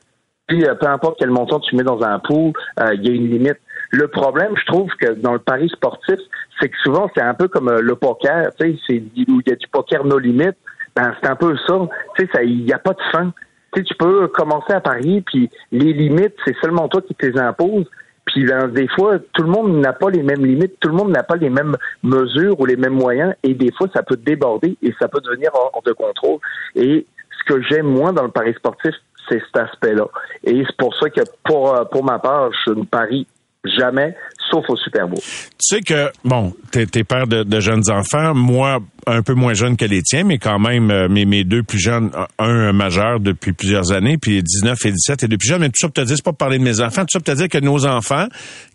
[0.49, 3.15] Puis, euh, peu importe quel montant tu mets dans un pool, euh, il y a
[3.15, 3.59] une limite.
[3.91, 6.19] Le problème, je trouve que dans le pari sportif,
[6.59, 9.49] c'est que souvent, c'est un peu comme euh, le poker, tu sais, c'est où il
[9.49, 10.57] y a du poker no limite.
[10.97, 11.79] Ben, c'est un peu ça.
[12.17, 13.33] Tu sais, il n'y a pas de fin.
[13.73, 17.27] Tu sais, tu peux commencer à parier, puis les limites, c'est seulement toi qui te
[17.27, 17.87] les imposes.
[18.29, 21.23] Puis des fois, tout le monde n'a pas les mêmes limites, tout le monde n'a
[21.23, 24.95] pas les mêmes mesures ou les mêmes moyens, et des fois, ça peut déborder et
[25.01, 26.39] ça peut devenir hors de contrôle.
[26.75, 27.07] Et
[27.39, 28.95] ce que j'aime moins dans le pari sportif,
[29.29, 30.07] c'est cet aspect-là.
[30.45, 33.27] Et c'est pour ça que pour, pour ma part, je ne parie
[33.65, 34.15] jamais,
[34.51, 35.21] sauf au Super Bowl.
[35.21, 39.55] Tu sais que, bon, t'es, t'es père de, de jeunes enfants, moi, un peu moins
[39.55, 43.21] jeune que les tiens, mais quand même, euh, mes, mes deux plus jeunes, un majeur
[43.21, 45.95] depuis plusieurs années, puis 19 et 17 et deux plus jeunes, mais tout ça pour
[45.95, 47.59] te dire, c'est pas pour parler de mes enfants, tout ça pour te dire que
[47.59, 48.27] nos enfants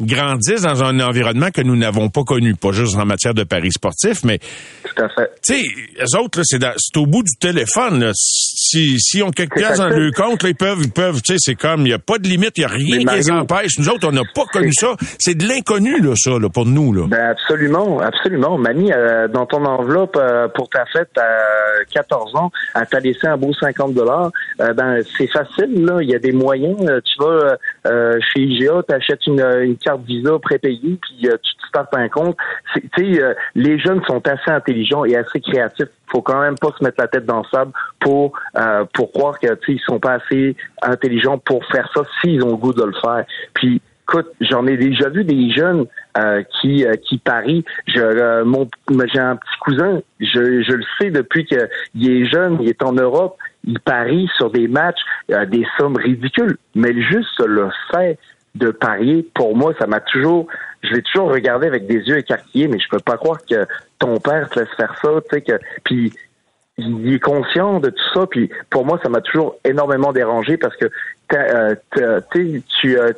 [0.01, 3.71] grandissent dans un environnement que nous n'avons pas connu, pas juste en matière de paris
[3.71, 4.39] sportifs, mais
[4.83, 5.29] Tout à fait.
[5.45, 5.63] tu sais,
[6.01, 6.63] eux autres, c'est,
[6.97, 7.99] au bout du téléphone.
[7.99, 8.11] Là.
[8.15, 10.03] Si, si on quelque pièces dans facile.
[10.03, 12.17] le compte, là, ils peuvent, ils peuvent, tu sais, c'est comme, il n'y a pas
[12.17, 13.77] de limite, il n'y a rien qui les empêche.
[13.77, 14.95] Nous autres, on n'a pas connu ça.
[15.19, 17.05] C'est de l'inconnu, là, ça, là, pour nous, là.
[17.07, 18.57] Ben absolument, absolument.
[18.57, 23.27] Mamie, euh, dans ton enveloppe euh, pour ta fête à 14 ans, elle t'a laissé
[23.27, 24.31] un beau 50 dollars.
[24.59, 26.01] ben c'est facile là.
[26.01, 26.77] Il y a des moyens.
[26.87, 31.53] Euh, Tu vas euh, chez IGA, t'achètes une, une carte Visa prépayée, puis euh, tu
[31.55, 32.37] te un compte.
[32.73, 35.87] Tu sais, euh, les jeunes sont assez intelligents et assez créatifs.
[36.11, 39.39] Faut quand même pas se mettre la tête dans le sable pour euh, pour croire
[39.39, 42.93] que ils sont pas assez intelligents pour faire ça s'ils ont le goût de le
[43.01, 43.25] faire.
[43.55, 45.85] Puis Écoute, j'en ai déjà vu des jeunes
[46.17, 47.63] euh, qui euh, qui parient.
[47.87, 48.67] Je, euh, mon,
[49.11, 52.91] j'ai un petit cousin, je, je le sais depuis qu'il est jeune, il est en
[52.91, 54.99] Europe, il parie sur des matchs,
[55.31, 56.57] euh, des sommes ridicules.
[56.75, 58.19] Mais juste le fait
[58.55, 60.47] de parier, pour moi, ça m'a toujours,
[60.83, 63.65] je l'ai toujours regardé avec des yeux écarquillés, mais je peux pas croire que
[63.99, 66.13] ton père te laisse faire ça, tu sais que, puis
[66.77, 68.27] il est conscient de tout ça.
[68.27, 70.85] Puis pour moi, ça m'a toujours énormément dérangé parce que
[71.33, 71.75] euh,
[72.29, 73.11] tu euh,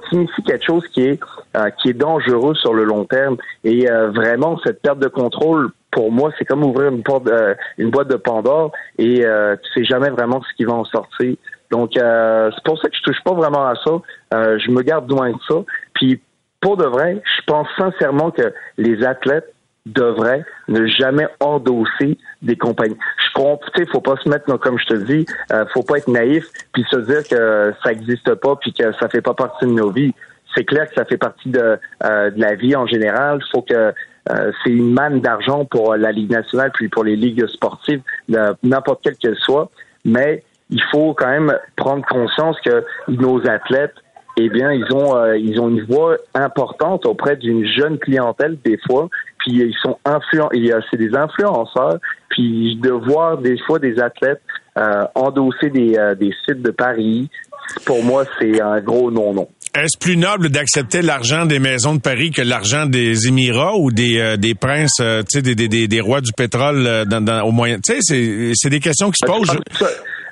[0.46, 1.20] quelque chose qui est
[1.58, 3.38] euh, qui est dangereux sur le long terme.
[3.64, 7.30] Et euh, vraiment, cette perte de contrôle, pour moi, c'est comme ouvrir une porte,
[7.78, 11.36] une boîte de Pandore et tu sais jamais vraiment ce qui va en sortir.
[11.72, 13.92] Donc c'est pour ça que je touche pas vraiment à ça.
[14.58, 15.56] Je me garde loin de ça.
[15.94, 16.20] Puis
[16.60, 19.55] pour de vrai, je pense sincèrement que les athlètes
[19.86, 22.98] devraient ne jamais endosser des compagnies.
[23.28, 26.08] Je comprends, tu faut pas se mettre, comme je te dis, euh, faut pas être
[26.08, 29.72] naïf puis se dire que ça existe pas puis que ça fait pas partie de
[29.72, 30.14] nos vies.
[30.56, 33.40] C'est clair que ça fait partie de, euh, de la vie en général.
[33.52, 37.46] Faut que euh, c'est une manne d'argent pour la Ligue nationale puis pour les ligues
[37.48, 38.02] sportives,
[38.64, 39.70] n'importe quelle qu'elle soit.
[40.04, 43.94] Mais il faut quand même prendre conscience que nos athlètes
[44.38, 48.78] eh bien, ils ont euh, ils ont une voix importante auprès d'une jeune clientèle des
[48.86, 49.10] fois.
[49.46, 50.50] Puis ils sont influents,
[50.90, 52.00] c'est des influenceurs.
[52.30, 54.42] Puis de voir des fois des athlètes
[54.78, 57.30] euh, endosser des, euh, des sites de paris,
[57.86, 59.48] pour moi c'est un gros non non.
[59.74, 64.20] est-ce plus noble d'accepter l'argent des maisons de Paris que l'argent des Émirats ou des,
[64.20, 67.42] euh, des princes, euh, tu sais, des, des, des, rois du pétrole euh, dans, dans,
[67.44, 67.80] au moyen...
[67.80, 69.58] Tu sais, c'est des questions qui se Ben, posent.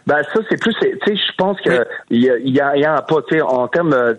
[0.05, 2.75] Ben, ça, c'est plus, tu sais, je pense que il y a, il y a,
[2.77, 4.13] y a pas, tu sais, en termes, euh,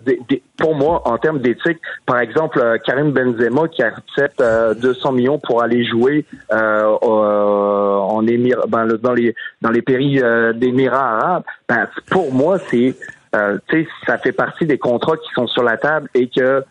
[0.57, 5.37] pour moi, en termes d'éthique, par exemple, euh, Karim Benzema qui accepte euh, 200 millions
[5.39, 11.17] pour aller jouer euh, euh, en Émirats, ben, dans les dans les pays euh, d'Émirats
[11.19, 12.95] arabes, ben, pour moi, c'est,
[13.35, 16.63] euh, tu sais, ça fait partie des contrats qui sont sur la table et que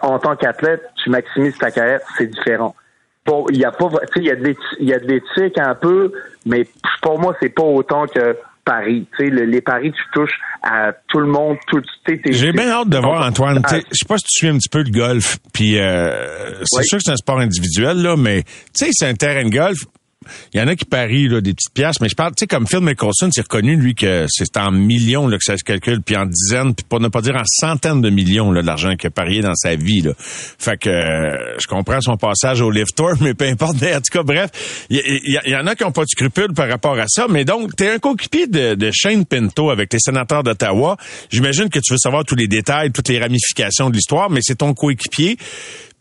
[0.00, 2.74] en tant qu'athlète, tu maximises ta carrière, c'est différent.
[3.50, 5.06] Il y a pas, tu sais, il y a de l'éthi- il y a de
[5.06, 6.12] l'éthique un peu,
[6.46, 6.66] mais
[7.02, 9.06] pour moi, c'est pas autant que Paris.
[9.18, 11.80] Tu sais, le- les paris, tu touches à tout le monde, tout.
[11.80, 13.60] tu sais, t'es- J'ai bien hâte de voir, Antoine.
[13.70, 15.38] Je sais pas si tu suis un petit peu le golf.
[15.52, 16.84] Puis euh, c'est Oui.
[16.86, 18.50] sûr que c'est un sport individuel, là, mais tu
[18.86, 19.78] sais, c'est un terrain de golf.
[20.54, 22.46] Il y en a qui parient là, des petites pièces, mais je parle, tu sais,
[22.46, 26.02] comme Phil Mickelson, c'est reconnu, lui, que c'est en millions là, que ça se calcule,
[26.02, 29.10] puis en dizaines, puis pour ne pas dire en centaines de millions l'argent qu'il a
[29.10, 30.00] parié dans sa vie.
[30.00, 30.12] Là.
[30.16, 33.76] Fait que euh, je comprends son passage au Lift Tour, mais peu importe.
[33.82, 34.50] En tout cas, bref,
[34.90, 37.26] il y en a qui n'ont pas de scrupules par rapport à ça.
[37.28, 40.96] Mais donc, tu es un coéquipier de, de Shane Pinto avec les sénateurs d'Ottawa.
[41.30, 44.56] J'imagine que tu veux savoir tous les détails, toutes les ramifications de l'histoire, mais c'est
[44.56, 45.36] ton coéquipier.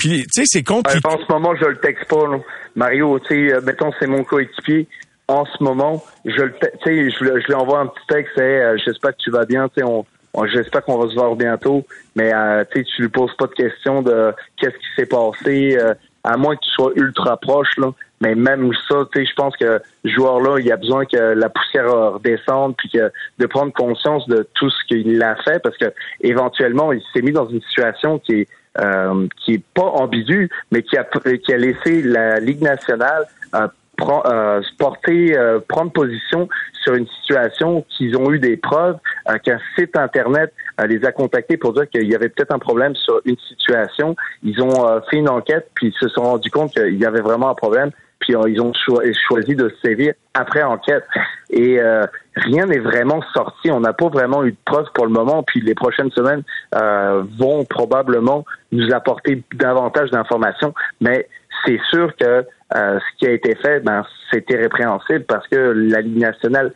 [0.02, 1.08] Puis, tu sais, c'est compliqué.
[1.08, 2.38] En ce moment, je le texte pas, là.
[2.76, 3.20] Mario.
[3.20, 4.88] Tu sais, euh, mettons, c'est mon coéquipier.
[5.28, 8.38] En ce moment, je le, tu sais, je, le- je lui envoie un petit texte.
[8.38, 9.68] Hey, euh, j'espère que tu vas bien.
[9.70, 11.86] Tu sais, on, on- j'espère qu'on va se voir bientôt.
[12.16, 15.78] Mais euh, tu sais, tu lui poses pas de questions de qu'est-ce qui s'est passé,
[15.80, 17.92] euh, à moins que tu sois ultra proche, là.
[18.24, 21.50] Mais même ça, tu sais, je pense que ce joueur-là, il a besoin que la
[21.50, 25.92] poussière redescende, puis que de prendre conscience de tout ce qu'il a fait, parce que
[26.22, 28.48] éventuellement, il s'est mis dans une situation qui est
[28.80, 33.68] euh, qui est pas ambigu, mais qui a qui a laissé la Ligue nationale euh,
[34.02, 36.50] euh, porter, euh, prendre position
[36.84, 38.98] sur une situation qu'ils ont eu des preuves,
[39.30, 42.60] euh, qu'un site internet euh, les a contactés pour dire qu'il y avait peut-être un
[42.60, 44.16] problème sur une situation.
[44.44, 47.50] Ils ont fait une enquête, puis ils se sont rendus compte qu'il y avait vraiment
[47.50, 51.04] un problème, puis euh, ils ont cho- choisi de sévir après enquête.
[51.50, 52.04] Et euh,
[52.36, 53.70] rien n'est vraiment sorti.
[53.72, 55.44] On n'a pas vraiment eu de preuves pour le moment.
[55.44, 56.44] Puis les prochaines semaines
[56.76, 60.74] euh, vont probablement nous apporter davantage d'informations.
[61.02, 61.28] Mais
[61.66, 66.00] c'est sûr que euh, ce qui a été fait, ben, c'était répréhensible parce que la
[66.02, 66.72] Ligue nationale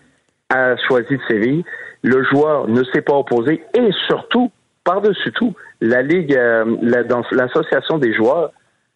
[0.49, 1.63] a choisi de sévir.
[2.03, 4.51] Le joueur ne s'est pas opposé et surtout,
[4.83, 6.65] par-dessus tout, la Ligue, euh,
[7.31, 8.51] l'association des joueurs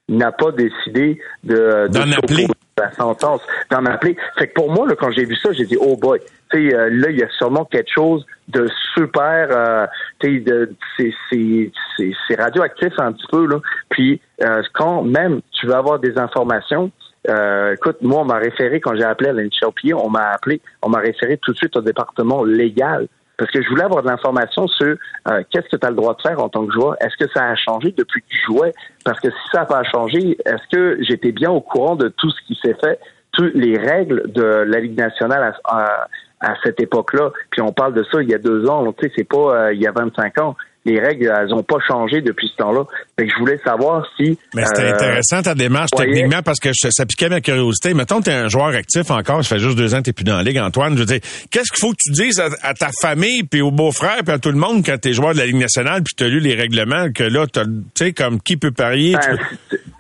[0.09, 2.43] n'a pas décidé de, de D'en appeler.
[2.43, 4.17] s'opposer à la sentence, d'en appeler.
[4.37, 6.19] Fait que pour moi, là, quand j'ai vu ça, j'ai dit, oh boy,
[6.51, 9.85] tu sais, euh, là, il y a sûrement quelque chose de super, euh,
[10.19, 13.57] tu sais, de- c'est- c'est c'est- c'est radioactif un petit peu, là.
[13.89, 16.91] Puis, euh, quand même tu veux avoir des informations,
[17.29, 20.89] euh, écoute, moi, on m'a référé, quand j'ai appelé à l'NCLPA, on m'a appelé, on
[20.89, 23.07] m'a référé tout de suite au département légal.
[23.39, 24.95] Parce que je voulais avoir de l'information sur
[25.29, 26.95] euh, qu'est-ce que tu as le droit de faire en tant que joueur?
[27.01, 28.73] Est-ce que ça a changé depuis que tu jouais?
[29.05, 32.29] Parce que si ça n'a pas changé, est-ce que j'étais bien au courant de tout
[32.29, 32.99] ce qui s'est fait,
[33.31, 36.07] toutes les règles de la Ligue nationale à, à-
[36.41, 37.31] à cette époque-là?
[37.51, 39.73] Puis on parle de ça il y a deux ans, tu sais, c'est pas euh,
[39.73, 40.55] il y a 25 ans.
[40.89, 42.83] Les règles, elles ont pas changé depuis ce temps-là.
[43.17, 44.37] Fait que je voulais savoir si...
[44.55, 47.93] Mais c'était euh, intéressant ta démarche voyez- techniquement parce que je- ça piquait ma curiosité.
[47.93, 50.23] Mettons, tu es un joueur actif encore, ça fait juste deux ans que tu plus
[50.23, 50.93] dans la ligue, Antoine.
[50.95, 51.19] Je veux dire,
[51.51, 54.39] qu'est-ce qu'il faut que tu dises à, à ta famille, puis aux beaux-frères, puis à
[54.39, 56.39] tout le monde quand tu es joueur de la Ligue nationale, puis tu as lu
[56.39, 57.61] les règlements, que là, tu
[57.95, 59.15] sais, comme qui peut parier.
[59.15, 59.37] Ben,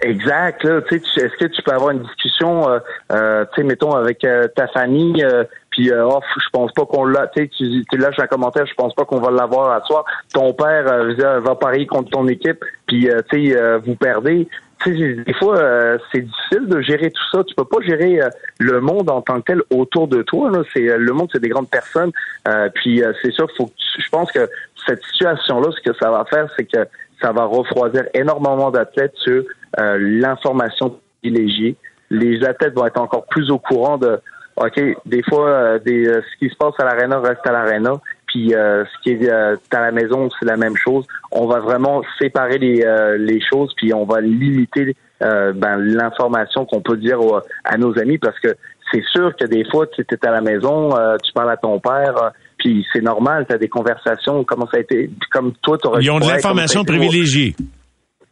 [0.01, 0.63] exact.
[0.63, 2.79] Là, tu sais, tu- est-ce que tu peux avoir une discussion, euh,
[3.11, 4.25] euh, tu sais, mettons avec
[4.55, 5.23] ta famille,
[5.71, 7.27] puis euh, oh, je pense pas qu'on l'a.
[7.27, 10.05] Tu sais, lâches un commentaire, je pense pas qu'on va l'avoir à soir.
[10.33, 14.47] Ton père euh, va parier contre ton équipe, puis euh, tu sais, euh, vous perdez.
[14.85, 17.43] Des fois, euh, c'est difficile de gérer tout ça.
[17.43, 18.29] Tu peux pas gérer euh,
[18.59, 20.49] le monde en tant que tel autour de toi.
[20.49, 20.63] Là.
[20.73, 22.11] C'est euh, le monde, c'est des grandes personnes.
[22.47, 24.49] Euh, puis euh, c'est sûr, faut je pense que
[24.87, 26.87] cette situation-là, ce que ça va faire, c'est que
[27.21, 29.43] ça va refroidir énormément d'athlètes sur
[29.77, 31.75] l'information privilégiée.
[32.09, 34.19] Les athlètes vont être encore plus au courant de
[34.59, 37.93] OK, des fois, euh, des, euh, ce qui se passe à l'arena reste à l'arena.
[38.27, 41.05] Puis euh, ce qui est euh, à la maison, c'est la même chose.
[41.31, 46.65] On va vraiment séparer les, euh, les choses, puis on va limiter euh, ben, l'information
[46.65, 48.49] qu'on peut dire aux- à nos amis, parce que
[48.91, 51.79] c'est sûr que des fois, tu es à la maison, euh, tu parles à ton
[51.79, 55.87] père, puis c'est normal, tu as des conversations, comment ça a été, comme toi, tu
[56.01, 57.55] Ils ont de l'information privilégiée.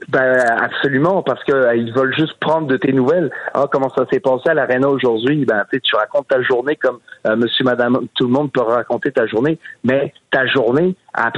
[0.10, 3.32] Ben absolument, parce que euh, ils veulent juste prendre de tes nouvelles.
[3.56, 5.44] Ah, comment ça s'est passé à l'arena aujourd'hui?
[5.44, 9.26] Ben tu racontes ta journée comme euh, Monsieur, Madame, tout le monde peut raconter ta
[9.26, 11.32] journée, mais ta journée, a,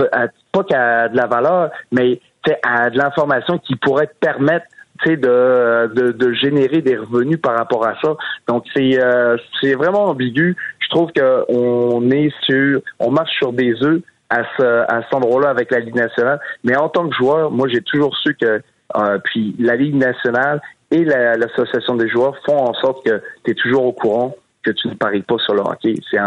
[0.51, 2.19] pas qu'à de la valeur, mais
[2.63, 4.65] à de l'information qui pourrait te permettre
[5.07, 8.15] de, de, de générer des revenus par rapport à ça.
[8.47, 10.55] Donc c'est euh, c'est vraiment ambigu.
[10.79, 15.13] Je trouve que on est sur, on marche sur des œufs à ce à cet
[15.13, 16.39] endroit-là avec la Ligue nationale.
[16.63, 18.61] Mais en tant que joueur, moi j'ai toujours su que
[18.95, 20.61] euh, puis la Ligue nationale
[20.91, 24.89] et l'association des joueurs font en sorte que tu es toujours au courant que tu
[24.89, 25.93] ne paries pas sur le hockey.
[26.11, 26.17] C'est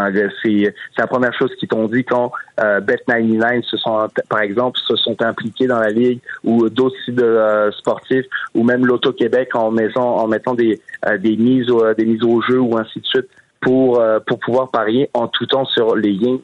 [0.43, 4.97] c'est la première chose qu'ils t'ont dit quand euh, Bet99 se sont par exemple se
[4.97, 9.71] sont impliqués dans la ligue ou d'autres sites de, sportifs ou même l'Auto Québec en
[9.71, 10.81] mettant en mettant des
[11.19, 13.29] des mises au, des mises au jeu ou ainsi de suite
[13.61, 16.39] pour pour pouvoir parier en tout temps sur les gains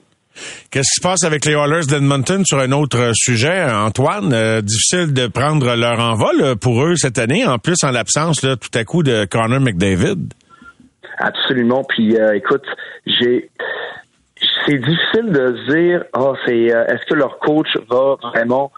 [0.70, 4.32] Qu'est-ce qui se passe avec les Oilers d'Edmonton sur un autre euh, sujet, Antoine?
[4.32, 8.40] Euh, difficile de prendre leur envol euh, pour eux cette année, en plus en l'absence
[8.40, 10.18] tout à coup de Connor McDavid.
[11.18, 11.84] Absolument.
[11.88, 12.64] Puis écoute,
[13.06, 13.50] j'ai
[14.66, 18.70] c'est difficile de dire oh, c'est est-ce que leur coach va vraiment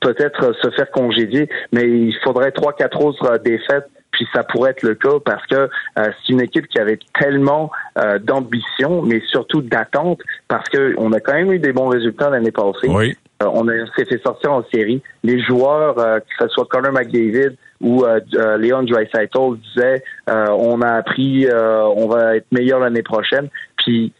[0.00, 4.82] peut-être se faire congédier, mais il faudrait trois, quatre autres défaites puis ça pourrait être
[4.82, 9.62] le cas parce que euh, c'est une équipe qui avait tellement euh, d'ambition, mais surtout
[9.62, 12.88] d'attente, parce que on a quand même eu des bons résultats l'année passée.
[12.88, 13.16] Oui.
[13.42, 15.02] Euh, on s'est fait sortir en série.
[15.24, 22.06] Les joueurs, que ce soit Connor McDavid ou Leon Draisaitl, disaient on a appris, on
[22.06, 23.48] va être meilleur l'année prochaine.
[23.78, 24.12] Puis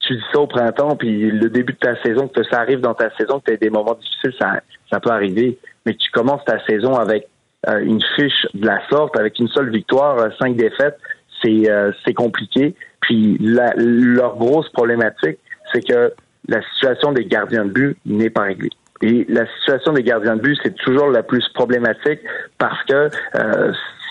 [0.00, 2.94] tu dis ça au printemps, puis le début de ta saison, que ça arrive dans
[2.94, 5.58] ta saison, que tu as des moments difficiles, ça, ça peut arriver.
[5.86, 7.35] Mais tu commences ta saison avec euh,
[7.66, 10.98] une fiche de la sorte avec une seule victoire, euh, cinq défaites,
[11.42, 12.74] c'est euh, c'est compliqué.
[13.00, 15.38] Puis leur grosse problématique,
[15.72, 16.12] c'est que
[16.48, 18.70] la situation des gardiens de but n'est pas réglée.
[19.02, 22.20] Et la situation des gardiens de but, c'est toujours la plus problématique
[22.58, 23.10] parce que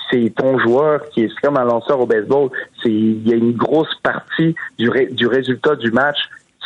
[0.09, 2.49] c'est ton joueur qui est comme un lanceur au baseball.
[2.81, 6.17] C'est il y a une grosse partie du, du résultat du match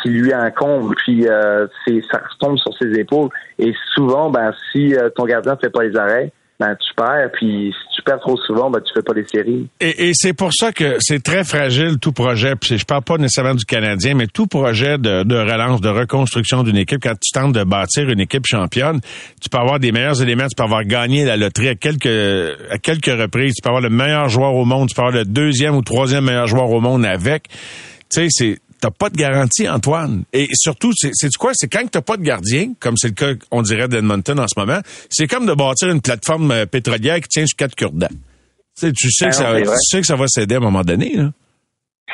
[0.03, 1.25] qui lui incombe, puis
[1.85, 3.29] c'est ça retombe sur ses épaules.
[3.57, 7.95] Et souvent, ben si ton gardien fait pas les arrêts, ben, tu perds, puis si
[7.95, 9.69] tu perds trop souvent, ben, tu fais pas les séries.
[9.79, 13.55] Et, c'est pour ça que c'est très fragile tout projet, puis je parle pas nécessairement
[13.55, 17.63] du Canadien, mais tout projet de, relance, de reconstruction d'une équipe, quand tu tentes de
[17.63, 18.99] bâtir une équipe championne,
[19.41, 22.07] tu peux avoir des meilleurs éléments, tu peux avoir gagné la loterie à quelques,
[22.69, 25.25] à quelques reprises, tu peux avoir le meilleur joueur au monde, tu peux avoir le
[25.25, 27.47] deuxième ou troisième meilleur joueur au monde avec.
[28.09, 30.23] Tu sais, c'est t'as pas de garantie, Antoine.
[30.33, 31.51] Et surtout, c'est quoi?
[31.53, 34.59] C'est quand t'as pas de gardien, comme c'est le cas, on dirait, d'Edmonton en ce
[34.59, 38.07] moment, c'est comme de bâtir une plateforme euh, pétrolière qui tient sur quatre cure-dents.
[38.79, 41.31] Tu sais, que ça, tu sais que ça va céder à un moment donné, là.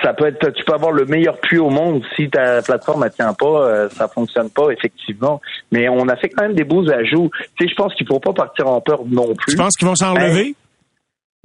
[0.04, 3.10] Ça peut être, tu peux avoir le meilleur puits au monde si ta plateforme ne
[3.10, 5.41] tient pas, euh, ça fonctionne pas effectivement.
[5.71, 7.30] Mais on a fait quand même des beaux ajouts.
[7.58, 9.54] Tu sais, je pense qu'il faut pas partir en peur non plus.
[9.54, 10.54] Tu penses qu'ils vont s'enlever?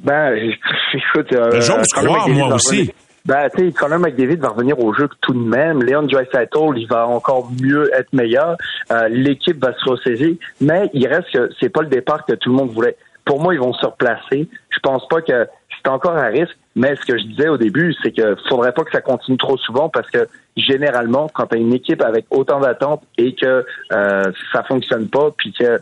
[0.02, 0.52] Ben, ben
[0.94, 2.90] écoute, euh, j'ose croire moi aussi.
[3.26, 5.82] Ben, tu sais, Conor McDavid va revenir au jeu tout de même.
[5.82, 8.56] Leon Draisaitl, il va encore mieux être meilleur.
[8.90, 12.50] Euh, l'équipe va se ressaisir, mais il reste que c'est pas le départ que tout
[12.50, 12.96] le monde voulait.
[13.24, 14.48] Pour moi, ils vont se replacer.
[14.70, 17.94] Je pense pas que c'est encore un risque, mais ce que je disais au début,
[18.02, 21.58] c'est que faudrait pas que ça continue trop souvent parce que généralement, quand tu as
[21.58, 25.80] une équipe avec autant d'attentes et que euh, ça fonctionne pas, puis que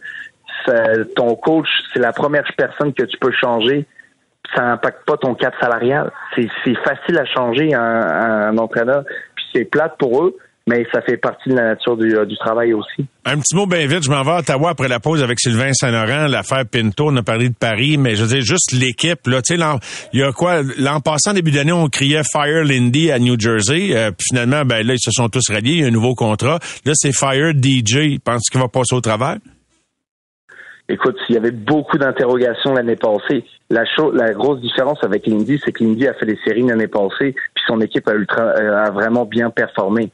[1.14, 3.86] ton coach, c'est la première personne que tu peux changer
[4.54, 6.10] ça n'impacte pas ton cap salarial.
[6.34, 6.48] C'est
[6.84, 9.04] facile à changer un, un entraîneur.
[9.34, 10.36] Puis c'est plate pour eux,
[10.68, 13.06] mais ça fait partie de la nature du, euh, du travail aussi.
[13.24, 15.72] Un petit mot bien vite, je m'en vais à Ottawa après la pause avec Sylvain
[15.72, 19.40] Saint-Laurent, l'affaire Pinto, on a parlé de Paris, mais je veux dire, juste l'équipe, là,
[19.40, 19.62] tu sais,
[20.12, 23.96] il y a quoi, l'an passant, début d'année, on criait Fire Lindy à New Jersey,
[23.96, 26.14] euh, puis finalement, ben là, ils se sont tous ralliés, il y a un nouveau
[26.14, 26.58] contrat.
[26.84, 29.36] Là, c'est Fire DJ, pense qu'il va passer au travers?
[30.90, 33.44] Écoute, il y avait beaucoup d'interrogations l'année passée.
[33.70, 36.88] La, chose, la grosse différence avec Lindy, c'est que Lindy a fait des séries l'année
[36.88, 40.10] passée, puis son équipe a, ultra, euh, a vraiment bien performé.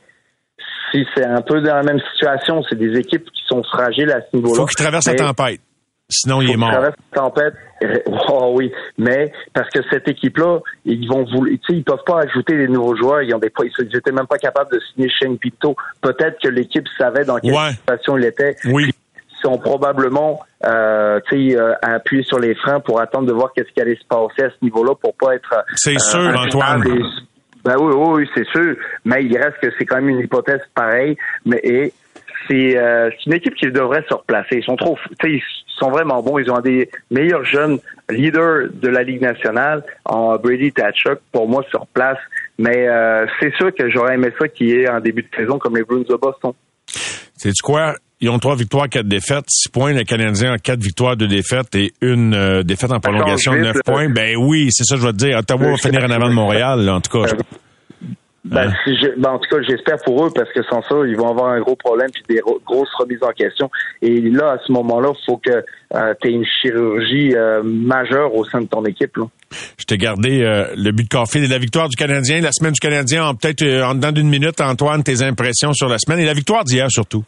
[0.90, 4.20] Si c'est un peu dans la même situation, c'est des équipes qui sont fragiles à
[4.22, 4.56] ce niveau-là.
[4.56, 5.60] Faut qu'il traverse la tempête.
[6.08, 6.70] Sinon, il est mort.
[6.70, 7.54] Traverse la tempête.
[8.28, 12.20] Oh oui, mais parce que cette équipe-là, ils vont vouloir, tu sais, ils peuvent pas
[12.20, 13.20] ajouter des nouveaux joueurs.
[13.22, 15.76] Ils ont des, ils étaient même pas capables de signer Shane Pito.
[16.00, 18.56] Peut-être que l'équipe savait dans quelle situation il était.
[18.64, 18.90] Oui
[19.44, 23.96] sont probablement euh, euh, appuyer sur les freins pour attendre de voir qu'est-ce qui allait
[23.96, 25.64] se passer à ce niveau-là pour pas être.
[25.76, 26.82] C'est euh, sûr, Antoine.
[27.64, 28.76] Ben oui, oui, c'est sûr.
[29.04, 31.16] Mais il reste que c'est quand même une hypothèse pareille.
[31.46, 31.92] Mais et
[32.48, 34.56] c'est euh, une équipe qui devrait se replacer.
[34.56, 35.42] Ils sont trop, ils
[35.78, 36.38] sont vraiment bons.
[36.38, 37.78] Ils ont des meilleurs jeunes
[38.10, 41.20] leaders de la Ligue nationale en Brady Tatchuk.
[41.32, 42.18] Pour moi, sur place.
[42.58, 45.76] Mais euh, c'est sûr que j'aurais aimé ça qui est en début de saison comme
[45.76, 46.52] les Bruins de Boston.
[46.86, 47.94] C'est quoi?
[48.24, 49.92] Ils ont trois victoires, quatre défaites, six points.
[49.92, 54.08] Le Canadien a quatre victoires, deux défaites et une euh, défaite en prolongation, neuf points.
[54.08, 55.36] Ben oui, c'est ça que je veux te dire.
[55.36, 57.34] Ottawa va finir en avant de Montréal, en tout cas.
[58.46, 58.72] Ben, Hein?
[58.84, 61.50] si ben, en tout cas, j'espère pour eux parce que sans ça, ils vont avoir
[61.52, 63.70] un gros problème puis des ro- grosses remises en question.
[64.02, 65.50] Et là, à ce moment-là, il faut que
[66.20, 69.16] tu aies une chirurgie euh, majeure au sein de ton équipe.
[69.16, 69.24] Là.
[69.78, 72.72] Je t'ai gardé euh, le but de Caulfield et la victoire du Canadien, la semaine
[72.72, 76.18] du Canadien, en peut-être euh, en dedans d'une minute, Antoine, tes impressions sur la semaine
[76.20, 77.24] et la victoire d'hier surtout.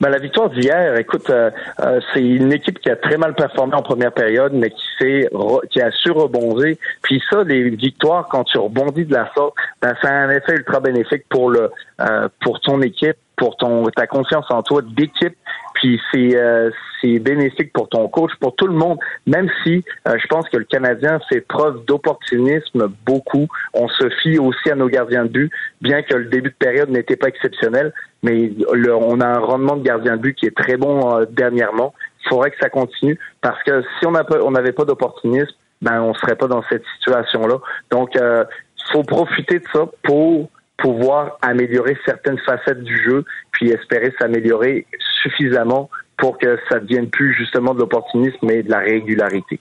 [0.00, 3.74] Ben, la victoire d'hier, écoute, euh, euh, c'est une équipe qui a très mal performé
[3.74, 6.76] en première période, mais qui s'est re- qui a su rebondir.
[7.02, 10.54] Puis ça, les victoires, quand tu rebondis de la sorte, ben, ça a un effet
[10.54, 15.36] ultra bénéfique pour le euh, pour ton équipe, pour ton ta confiance en toi d'équipe.
[15.80, 16.70] Puis c'est euh,
[17.02, 18.98] bénéfique pour ton coach, pour tout le monde.
[19.26, 23.48] Même si euh, je pense que le Canadien fait preuve d'opportunisme beaucoup.
[23.72, 26.90] On se fie aussi à nos gardiens de but, bien que le début de période
[26.90, 27.94] n'était pas exceptionnel.
[28.22, 31.94] Mais on a un rendement de gardien de but qui est très bon euh, dernièrement.
[32.24, 36.36] Il faudrait que ça continue parce que si on n'avait pas d'opportunisme, ben on serait
[36.36, 37.56] pas dans cette situation-là.
[37.90, 44.12] Donc, il faut profiter de ça pour pouvoir améliorer certaines facettes du jeu, puis espérer
[44.18, 44.86] s'améliorer
[45.22, 45.90] suffisamment
[46.20, 49.58] pour que ça devienne plus justement de l'opportunisme, mais de la régularité.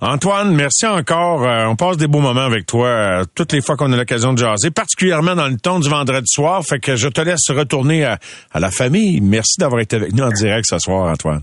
[0.00, 1.44] Antoine, merci encore.
[1.44, 4.32] Euh, on passe des beaux moments avec toi euh, toutes les fois qu'on a l'occasion
[4.32, 6.62] de jaser, particulièrement dans le ton du vendredi soir.
[6.62, 8.18] Fait que je te laisse retourner à,
[8.52, 9.20] à la famille.
[9.20, 11.42] Merci d'avoir été avec nous en direct ce soir, Antoine.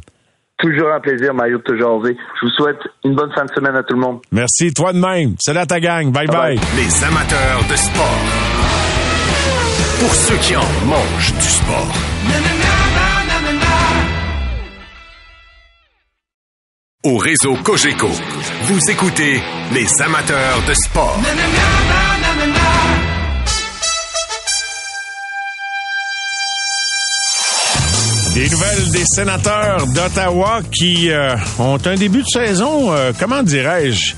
[0.60, 2.16] Toujours un plaisir, Mario, de te jaser.
[2.40, 4.22] Je vous souhaite une bonne fin de semaine à tout le monde.
[4.32, 5.36] Merci, toi de même.
[5.40, 6.10] Salut à ta gang.
[6.12, 6.56] Bye bye.
[6.78, 8.43] Les amateurs de sport.
[10.00, 11.94] Pour ceux qui en mangent du sport.
[17.06, 18.10] Au réseau Cogeco,
[18.64, 19.42] vous écoutez
[19.74, 21.20] les amateurs de sport.
[28.34, 34.16] Des nouvelles des sénateurs d'Ottawa qui euh, ont un début de saison, euh, comment dirais-je,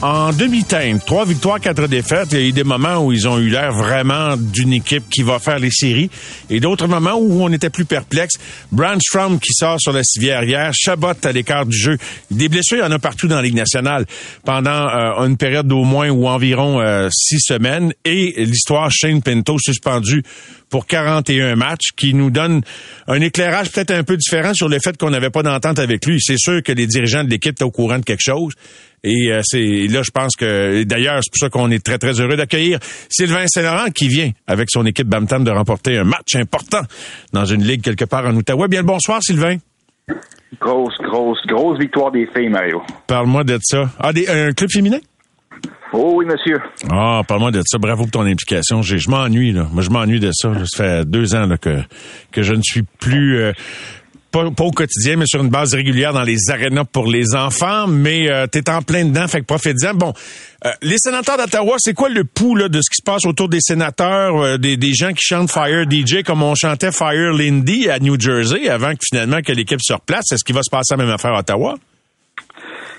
[0.00, 1.04] en demi-teinte.
[1.04, 2.28] Trois victoires, quatre défaites.
[2.32, 5.22] Il y a eu des moments où ils ont eu l'air vraiment d'une équipe qui
[5.22, 6.10] va faire les séries
[6.50, 8.34] et d'autres moments où on était plus perplexe.
[8.70, 11.98] Brandstrom qui sort sur la civière hier, Chabot à l'écart du jeu.
[12.30, 14.06] Des blessures, il y en a partout dans la Ligue nationale
[14.44, 19.58] pendant euh, une période d'au moins ou environ euh, six semaines et l'histoire Shane Pinto
[19.58, 20.22] suspendu
[20.70, 22.62] pour 41 matchs qui nous donne
[23.06, 26.20] un éclairage peut-être un peu différent sur le fait qu'on n'avait pas d'entente avec lui.
[26.20, 28.54] C'est sûr que les dirigeants de l'équipe étaient au courant de quelque chose.
[29.04, 32.20] Et euh, c'est là, je pense que d'ailleurs, c'est pour ça qu'on est très, très
[32.20, 32.78] heureux d'accueillir
[33.08, 36.82] Sylvain Saint-Laurent qui vient avec son équipe Bamtam de remporter un match important
[37.32, 38.68] dans une ligue quelque part en Outaouais.
[38.68, 39.56] Bien le bonsoir, Sylvain.
[40.60, 42.82] Grosse, grosse, grosse victoire des filles, Mario.
[43.06, 43.90] Parle-moi de ça.
[44.00, 44.98] Ah, des, un club féminin?
[45.92, 46.58] Oh oui, monsieur.
[46.90, 47.78] Ah, parle-moi de ça.
[47.78, 48.82] Bravo pour ton implication.
[48.82, 49.66] Je m'ennuie, là.
[49.72, 50.52] Moi, je m'ennuie de ça.
[50.66, 51.80] Ça fait deux ans là, que,
[52.30, 53.38] que je ne suis plus...
[53.38, 53.52] euh,
[54.30, 58.30] pas, au quotidien, mais sur une base régulière dans les arénas pour les enfants, mais
[58.30, 59.94] euh, t'es en plein dedans, fait que profite-en.
[59.94, 60.12] Bon,
[60.66, 63.60] euh, les sénateurs d'Ottawa, c'est quoi le pouls de ce qui se passe autour des
[63.62, 68.20] sénateurs, des, des gens qui chantent Fire DJ comme on chantait Fire Lindy à New
[68.20, 70.30] Jersey avant que finalement que l'équipe se replace?
[70.30, 71.76] Est-ce qu'il va se passer la même affaire à Ottawa?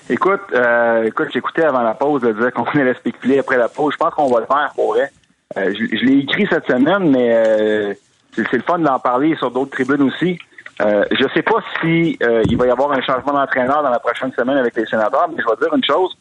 [0.09, 3.93] Écoute, euh, écoute, j'écoutais avant la pause de dire qu'on allait spéculer après la pause.
[3.93, 5.11] Je pense qu'on va le faire pour vrai.
[5.57, 7.93] Euh, je je l'ai écrit cette semaine, mais euh,
[8.35, 10.39] c'est le fun d'en parler sur d'autres tribunes aussi.
[10.81, 13.99] Euh, je sais pas si euh, il va y avoir un changement d'entraîneur dans la
[13.99, 16.17] prochaine semaine avec les sénateurs, mais je vais dire une chose.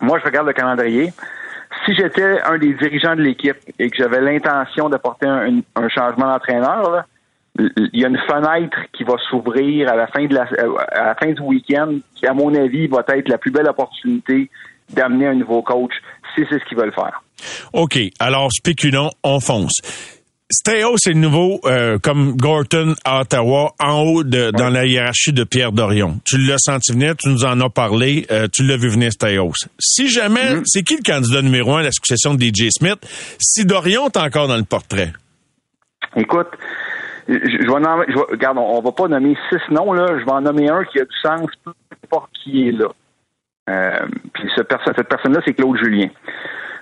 [0.00, 1.12] Moi, je regarde le calendrier.
[1.84, 6.26] Si j'étais un des dirigeants de l'équipe et que j'avais l'intention d'apporter un, un changement
[6.26, 7.04] d'entraîneur,
[7.58, 10.46] il y a une fenêtre qui va s'ouvrir à la fin de la,
[10.92, 14.50] à la fin du week-end, qui, à mon avis, va être la plus belle opportunité
[14.90, 15.92] d'amener un nouveau coach,
[16.34, 17.22] si c'est ce qu'ils veulent faire.
[17.72, 19.80] OK, alors spéculons, on fonce.
[20.50, 25.34] Stéo, c'est le nouveau, euh, comme Gorton à Ottawa, en haut de, dans la hiérarchie
[25.34, 26.20] de Pierre Dorion.
[26.24, 29.52] Tu l'as senti venir, tu nous en as parlé, euh, tu l'as vu venir, Stéos.
[29.78, 32.96] Si jamais, c'est qui le candidat numéro un à la succession de DJ Smith?
[33.38, 35.12] Si Dorion est encore dans le portrait?
[36.16, 36.48] Écoute,
[37.28, 40.06] je, je vais nommer, je vais- regarde, on, on va pas nommer six noms, là.
[40.18, 41.72] Je vais en nommer un qui a du sens, peu
[42.04, 42.88] importe qui est là.
[43.70, 46.08] Euh, puis cette personne-là, c'est Claude Julien.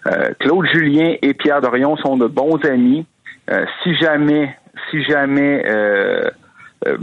[0.07, 3.05] Euh, Claude Julien et Pierre Dorion sont de bons amis.
[3.51, 4.57] Euh, si jamais,
[4.91, 6.31] si jamais euh,
[6.87, 6.97] euh,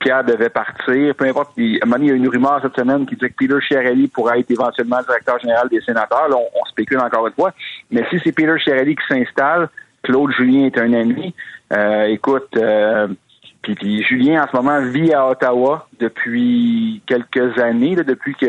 [0.00, 3.28] Pierre devait partir, peu importe, il, il y a une rumeur cette semaine qui dit
[3.28, 6.28] que Peter Chiarelli pourrait être éventuellement directeur général des sénateurs.
[6.28, 7.52] Là, on, on spécule encore une fois.
[7.92, 9.68] Mais si c'est Peter Chiarelli qui s'installe,
[10.02, 11.34] Claude Julien est un ami.
[11.72, 13.08] Euh, écoute, euh,
[13.62, 18.48] puis, Julien en ce moment vit à Ottawa depuis quelques années, là, depuis qu'il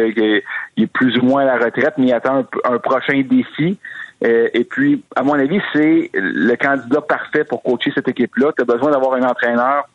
[0.78, 3.78] est plus ou moins à la retraite, mais il attend un, prochain défi.
[4.24, 8.52] Euh, et puis, à mon avis, c'est le candidat parfait pour coacher cette équipe-là.
[8.56, 9.86] Tu as besoin d'avoir un entraîneur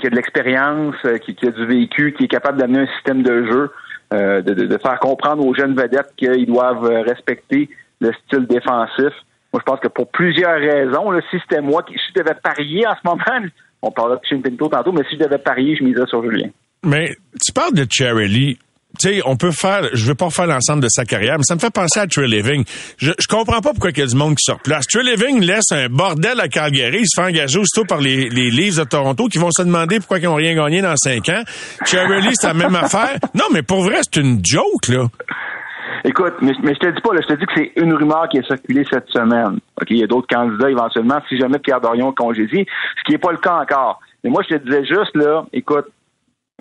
[0.00, 2.94] qui a de l'expérience, euh, qui, qui a du vécu, qui est capable d'amener un
[2.94, 3.70] système de jeu,
[4.14, 7.68] euh, de, de- de faire comprendre aux jeunes vedettes qu'ils doivent respecter
[8.00, 9.12] le style défensif.
[9.56, 12.34] Moi, je pense que pour plusieurs raisons, là, si c'était moi qui si je devais
[12.34, 13.48] parier en ce moment,
[13.82, 16.50] on parlait de Shane Pinto tantôt, mais si je devais parier, je miserais sur Julien.
[16.84, 18.58] Mais tu parles de Cherry Lee
[18.98, 21.54] tu sais, on peut faire, je veux pas faire l'ensemble de sa carrière, mais ça
[21.54, 22.64] me fait penser à Trey Living.
[22.96, 24.86] Je, je comprends pas pourquoi il y a du monde qui se replace.
[24.86, 28.50] Trey Living laisse un bordel à Calgary, il se fait engager aussitôt par les, les
[28.50, 31.42] Leafs de Toronto qui vont se demander pourquoi ils n'ont rien gagné dans cinq ans.
[31.84, 33.18] Cherry Lee, c'est la même affaire.
[33.34, 35.08] Non, mais pour vrai, c'est une joke, là.
[36.04, 38.28] Écoute, mais, mais je te dis pas, là, je te dis que c'est une rumeur
[38.28, 39.58] qui est circulée cette semaine.
[39.80, 42.66] OK, il y a d'autres candidats éventuellement, si jamais Pierre Dorion congédie,
[42.98, 44.00] ce qui n'est pas le cas encore.
[44.24, 45.86] Mais moi, je te disais juste, là, écoute,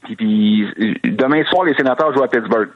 [0.04, 0.68] puis,
[1.04, 2.70] demain soir, les sénateurs jouent à Pittsburgh.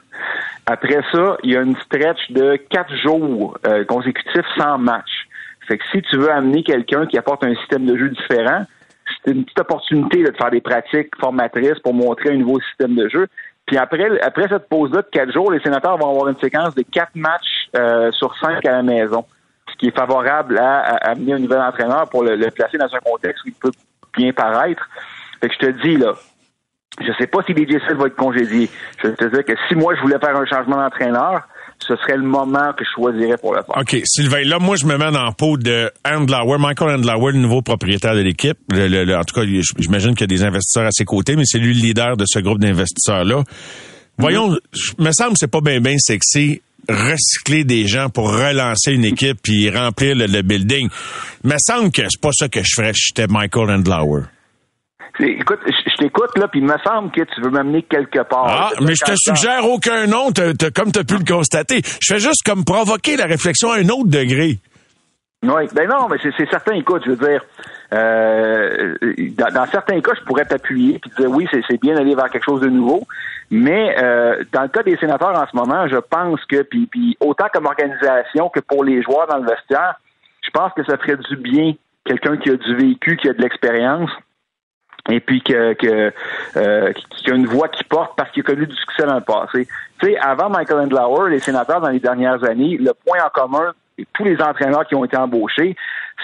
[0.66, 5.28] Après ça, il y a une stretch de quatre jours euh, consécutifs sans match.
[5.68, 8.64] Fait que si tu veux amener quelqu'un qui apporte un système de jeu différent,
[9.24, 13.08] c'est une petite opportunité de faire des pratiques formatrices pour montrer un nouveau système de
[13.08, 13.26] jeu.
[13.70, 16.82] Puis après, après cette pause-là de quatre jours, les sénateurs vont avoir une séquence de
[16.82, 19.24] quatre matchs euh, sur cinq à la maison,
[19.70, 22.98] ce qui est favorable à, amener un nouvel entraîneur pour le, le, placer dans un
[22.98, 23.70] contexte où il peut
[24.18, 24.82] bien paraître.
[25.40, 26.14] Fait que je te dis, là,
[27.00, 28.68] je sais pas si DJ va être congédié.
[29.04, 31.46] Je te dire que si moi je voulais faire un changement d'entraîneur,
[31.86, 33.76] ce serait le moment que je choisirais pour le faire.
[33.76, 34.00] OK.
[34.04, 37.62] Sylvain, là, moi, je me mets dans le pot de Andlauer, Michael Andlauer, le nouveau
[37.62, 38.58] propriétaire de l'équipe.
[38.72, 39.42] en tout cas,
[39.78, 42.24] j'imagine qu'il y a des investisseurs à ses côtés, mais c'est lui le leader de
[42.26, 43.42] ce groupe d'investisseurs-là.
[44.18, 44.58] Voyons, mm
[44.98, 49.38] me semble que c'est pas bien bien sexy recycler des gens pour relancer une équipe
[49.42, 50.88] puis remplir le, building.
[51.44, 54.24] Me semble que c'est pas ça que je ferais si j'étais Michael Andlauer.
[55.18, 58.46] Écoute, je t'écoute, là, puis il me semble que tu veux m'amener quelque part.
[58.46, 60.28] Ah, mais je te suggère aucun nom,
[60.74, 61.82] comme tu as pu le constater.
[61.84, 64.58] Je fais juste comme provoquer la réflexion à un autre degré.
[65.42, 67.42] Oui, ben non, mais c'est certain, écoute, je veux dire,
[67.94, 68.94] euh,
[69.38, 72.60] dans, certains cas, je pourrais t'appuyer puis dire oui, c'est bien d'aller vers quelque chose
[72.60, 73.06] de nouveau.
[73.50, 77.16] Mais euh, dans le cas des sénateurs en ce moment, je pense que, puis, puis
[77.20, 79.94] autant comme organisation que pour les joueurs dans le vestiaire,
[80.42, 81.72] je pense que ça ferait du bien
[82.04, 84.10] quelqu'un qui a du vécu, qui a de l'expérience,
[85.08, 86.12] et puis que, que
[86.56, 89.20] euh, qui a une voix qui porte parce qu'il a connu du succès dans le
[89.20, 89.66] passé.
[89.98, 93.72] Tu sais, avant Michael Andlauer, les sénateurs dans les dernières années, le point en commun,
[93.98, 95.76] et tous les entraîneurs qui ont été embauchés,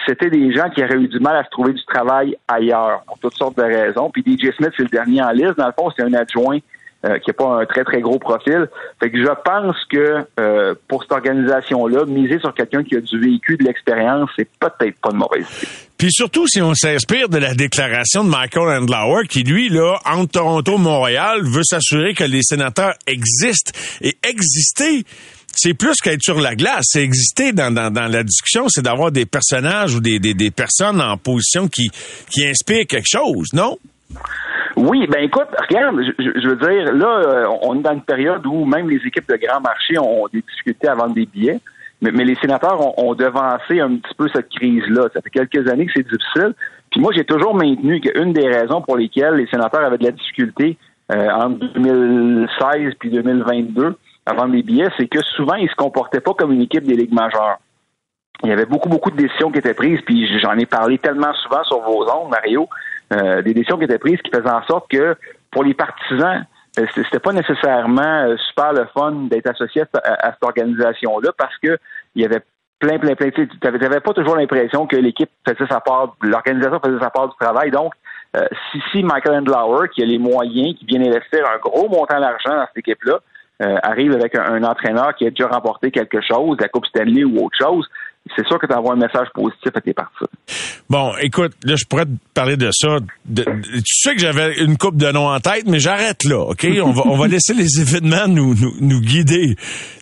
[0.07, 3.19] c'était des gens qui auraient eu du mal à se trouver du travail ailleurs, pour
[3.19, 4.11] toutes sortes de raisons.
[4.11, 5.57] Puis DJ Smith, c'est le dernier en liste.
[5.57, 6.59] Dans le fond, c'est un adjoint
[7.05, 8.69] euh, qui n'a pas un très, très gros profil.
[9.01, 13.21] Fait que je pense que euh, pour cette organisation-là, miser sur quelqu'un qui a du
[13.21, 15.86] véhicule, de l'expérience, c'est peut-être pas une mauvaise idée.
[15.99, 20.33] Puis surtout, si on s'inspire de la déclaration de Michael Andlauer, qui, lui, là, entre
[20.33, 23.73] Toronto et Montréal, veut s'assurer que les sénateurs existent.
[24.03, 25.05] Et exister,
[25.55, 26.85] c'est plus qu'être sur la glace.
[26.89, 30.51] C'est exister dans, dans, dans la discussion, c'est d'avoir des personnages ou des, des, des
[30.51, 31.89] personnes en position qui,
[32.31, 33.79] qui inspirent quelque chose, non?
[34.77, 38.67] Oui, ben écoute, regarde, je, veux dire, là, euh, on est dans une période où
[38.67, 41.61] même les équipes de grand marché ont des difficultés à vendre des billets,
[42.03, 45.09] mais, les sénateurs ont, devancé un petit peu cette crise-là.
[45.15, 46.55] Ça fait quelques années que c'est difficile.
[46.91, 50.13] Puis moi, j'ai toujours maintenu qu'une des raisons pour lesquelles les sénateurs avaient de la
[50.13, 50.77] difficulté
[51.13, 56.21] euh, entre 2016 puis 2022 à vendre des billets, c'est que souvent, ils se comportaient
[56.21, 57.59] pas comme une équipe des ligues majeures.
[58.43, 61.33] Il y avait beaucoup, beaucoup de décisions qui étaient prises, puis j'en ai parlé tellement
[61.35, 62.69] souvent sur vos ondes, Mario,
[63.13, 65.17] euh, des décisions qui étaient prises qui faisaient en sorte que
[65.51, 66.45] pour les partisans,
[66.95, 71.79] c'était pas nécessairement euh, super le fun d'être associé à, cette organisation-là parce que
[72.15, 72.43] il y avait
[72.79, 73.31] plein, plein, plein.
[73.31, 77.35] Tu n'avais pas toujours l'impression que l'équipe faisait sa part, l'organisation faisait sa part du
[77.41, 77.71] travail.
[77.71, 77.95] Donc,
[78.71, 82.55] si, si Michael Andlauer, qui a les moyens, qui vient investir un gros montant d'argent
[82.55, 83.21] dans cette équipe-là,
[83.83, 87.57] arrive avec un, entraîneur qui a déjà remporté quelque chose, la Coupe Stanley ou autre
[87.59, 87.89] chose,
[88.35, 90.25] c'est sûr que tu envoies un message positif à tes parties.
[90.89, 92.97] Bon, écoute, là, je pourrais te parler de ça.
[93.35, 96.67] tu sais que j'avais une coupe de noms en tête, mais j'arrête là, OK?
[96.83, 99.57] On va, on va laisser les événements nous, nous, nous guider.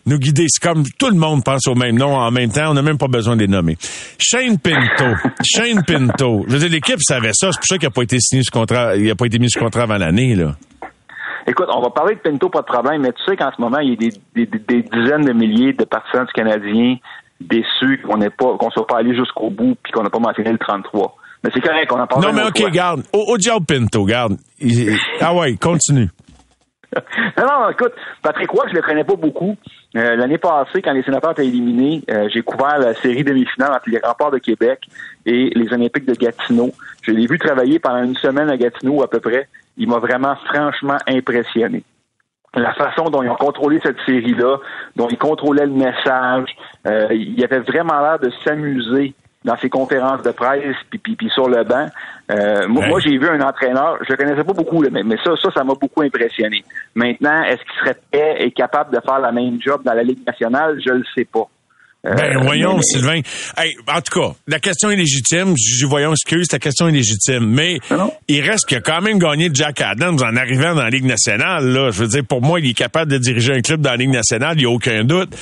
[0.05, 0.45] Nous guider.
[0.47, 2.71] C'est comme tout le monde pense au même nom en même temps.
[2.71, 3.77] On n'a même pas besoin de les nommer.
[4.19, 5.05] Shane Pinto.
[5.43, 6.45] Shane Pinto.
[6.47, 7.51] Je veux dire, l'équipe savait ça.
[7.51, 8.95] C'est pour ça qu'il n'a pas été signé ce contrat.
[8.95, 10.55] Il n'a pas été mis ce contrat avant l'année, là.
[11.47, 13.77] Écoute, on va parler de Pinto, pas de problème, mais tu sais qu'en ce moment,
[13.77, 16.97] il y a des, des, des dizaines de milliers de partisans du Canadien
[17.39, 20.51] déçu qu'on n'ait pas, qu'on soit pas allé jusqu'au bout puis qu'on n'a pas mentionné
[20.51, 21.15] le 33.
[21.43, 22.23] Mais c'est correct, on en parle.
[22.23, 23.03] Non, mais OK, garde.
[23.13, 24.37] Au, au diable Pinto, garde.
[25.21, 26.09] ah ouais, continue.
[27.37, 29.55] non, non, écoute, Patrick Roy, je le connais pas beaucoup.
[29.95, 33.89] Euh, l'année passée, quand les sénateurs étaient éliminés, euh, j'ai couvert la série demi-finale entre
[33.89, 34.79] les remparts de Québec
[35.25, 36.71] et les Olympiques de Gatineau.
[37.01, 39.47] Je l'ai vu travailler pendant une semaine à Gatineau à peu près.
[39.77, 41.83] Il m'a vraiment franchement impressionné
[42.55, 44.57] la façon dont ils ont contrôlé cette série-là,
[44.95, 46.49] dont ils contrôlaient le message.
[46.87, 51.47] Euh, il avait vraiment l'air de s'amuser dans ses conférences de presse, puis, puis, sur
[51.47, 51.85] le banc.
[52.31, 55.51] Euh, moi, j'ai vu un entraîneur, je le connaissais pas beaucoup, mais, mais ça, ça,
[55.51, 56.63] ça m'a beaucoup impressionné.
[56.95, 60.25] Maintenant, est-ce qu'il serait prêt et capable de faire la même job dans la Ligue
[60.25, 60.81] nationale?
[60.83, 61.47] Je le sais pas.
[62.05, 63.21] Ben, voyons, Sylvain.
[63.87, 65.55] en tout cas, la question est légitime.
[65.57, 67.45] Je voyons, excuse, ta question est légitime.
[67.45, 67.79] Mais
[68.27, 71.65] il reste qu'il a quand même gagné Jack Adams en arrivant dans la Ligue nationale.
[71.65, 71.89] Là.
[71.91, 74.11] Je veux dire, pour moi, il est capable de diriger un club dans la Ligue
[74.11, 75.35] nationale, il n'y a aucun doute.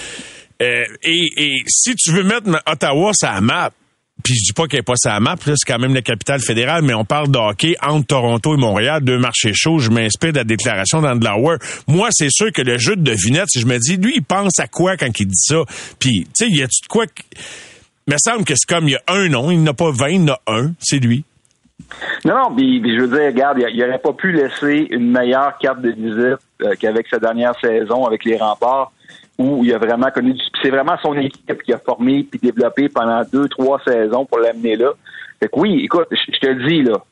[0.60, 3.72] et, et si tu veux mettre Ottawa sur la map,
[4.24, 6.82] puis je dis pas n'y a pas sa map, c'est quand même la capitale fédérale,
[6.84, 9.80] mais on parle de hockey entre Toronto et Montréal, deux marchés chauds.
[9.80, 11.58] Je m'inspire de la déclaration d'Andlauer.
[11.88, 14.60] Moi, c'est sûr que le jeu de devinette, si je me dis, lui, il pense
[14.60, 15.64] à quoi quand il dit ça?
[16.00, 17.06] Puis, tu sais, il y a-tu de quoi...
[18.06, 20.08] Il me semble que c'est comme, il y a un nom, il n'a pas 20,
[20.10, 21.24] il en a un, c'est lui.
[22.26, 25.82] Non, non, puis, je veux dire, regarde, il n'aurait pas pu laisser une meilleure carte
[25.82, 28.93] de visite euh, qu'avec sa dernière saison avec les remparts
[29.38, 30.42] où il a vraiment connu du...
[30.62, 34.76] C'est vraiment son équipe qui a formé puis développé pendant deux, trois saisons pour l'amener
[34.76, 34.92] là.
[35.40, 37.04] Fait que oui, écoute, je te le dis, là,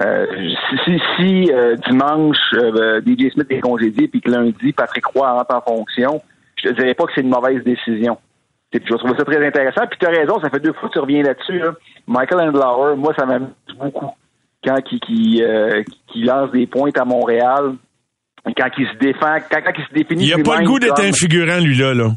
[0.00, 0.26] euh,
[0.84, 5.54] si, si euh, dimanche, euh, DJ Smith est congédié puis que lundi, Patrick Roy rentre
[5.54, 6.20] en fonction,
[6.56, 8.18] je te dirais pas que c'est une mauvaise décision.
[8.72, 9.86] je trouve ça très intéressant.
[9.88, 11.62] Puis tu as raison, ça fait deux fois que tu reviens là-dessus.
[12.08, 13.48] Michael Andlauer, moi, ça m'amuse
[13.78, 14.10] beaucoup
[14.64, 15.42] quand qui, qui,
[16.08, 17.74] qui lance des pointes à Montréal
[18.52, 20.26] quand il se défend, quand, il se définit.
[20.26, 22.10] Il a pas le goût d'être un figurant, lui, là, là.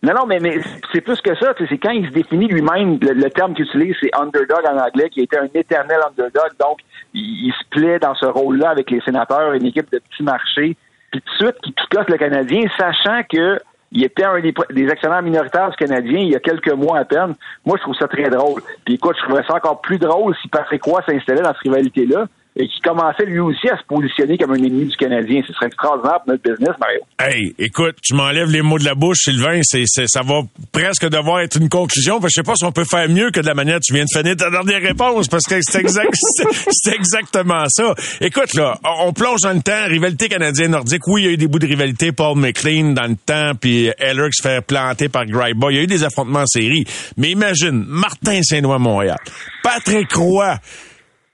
[0.00, 0.60] Non, non, mais, mais
[0.92, 1.54] c'est plus que ça.
[1.58, 5.22] C'est quand il se définit lui-même, le, terme qu'il utilise, c'est underdog en anglais, qui
[5.22, 6.50] était un éternel underdog.
[6.60, 6.78] Donc,
[7.14, 10.76] il, se plaît dans ce rôle-là avec les sénateurs, une équipe de petits marchés.
[11.10, 13.58] Puis tout de suite, qui picote le Canadien, sachant que
[13.90, 17.04] il était un des, des, actionnaires minoritaires du Canadien il y a quelques mois à
[17.06, 17.34] peine.
[17.64, 18.60] Moi, je trouve ça très drôle.
[18.84, 22.26] Puis écoute, je trouverais ça encore plus drôle si Patrick Roy s'installait dans cette rivalité-là
[22.58, 25.42] et qui commençait lui aussi à se positionner comme un ennemi du Canadien.
[25.46, 27.00] Ce serait extraordinaire pour notre business, Mario.
[27.20, 29.60] Hey, écoute, tu m'enlèves les mots de la bouche, Sylvain.
[29.62, 30.40] Ça va
[30.72, 32.20] presque devoir être une conclusion.
[32.20, 33.94] Parce que je sais pas si on peut faire mieux que de la manière tu
[33.94, 36.10] viens de finir ta dernière réponse, parce que c'est exact,
[36.72, 37.94] c'est exactement ça.
[38.20, 41.06] Écoute, là, on plonge dans le temps, rivalité canadienne-nordique.
[41.06, 43.90] Oui, il y a eu des bouts de rivalité, Paul McLean dans le temps, puis
[43.98, 45.68] Eller qui se fait planter par Gryba.
[45.70, 46.84] Il y a eu des affrontements en série.
[47.16, 49.18] Mais imagine, Martin Saint-Noix-Montréal,
[49.62, 50.56] Patrick Roy,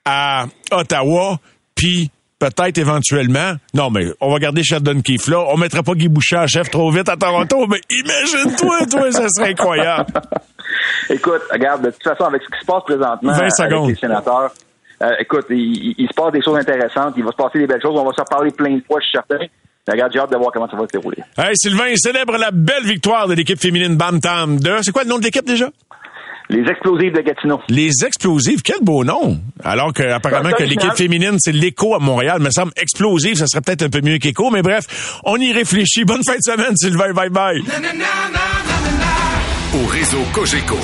[0.05, 1.39] à Ottawa,
[1.75, 3.55] puis peut-être éventuellement.
[3.73, 5.45] Non, mais on va garder Sheldon Keefe là.
[5.49, 9.51] On mettra pas Guy Boucher chef trop vite à Toronto, mais imagine-toi, toi, ça serait
[9.51, 10.13] incroyable.
[11.11, 14.53] écoute, regarde, de toute façon, avec ce qui se passe présentement avec les sénateurs,
[15.03, 17.99] euh, écoute, il, se passe des choses intéressantes, il va se passer des belles choses,
[17.99, 19.45] on va se reparler plein de fois, je suis certain.
[19.87, 21.19] Regarde, j'ai hâte de voir comment ça va se dérouler.
[21.37, 24.79] Hey, Sylvain, célèbre la belle victoire de l'équipe féminine Bam Tam de...
[24.81, 25.69] C'est quoi le nom de l'équipe déjà?
[26.55, 27.59] Les explosives de Gatineau.
[27.69, 29.41] Les explosives, quel beau nom.
[29.65, 32.41] Alors que apparemment que l'équipe féminine, c'est l'écho à Montréal.
[32.41, 36.05] Me semble explosive, ça serait peut-être un peu mieux qu'écho, mais bref, on y réfléchit.
[36.05, 37.13] Bonne fin de semaine, Sylvain.
[37.13, 37.61] Bye bye.
[39.75, 40.77] Au réseau Cogeco,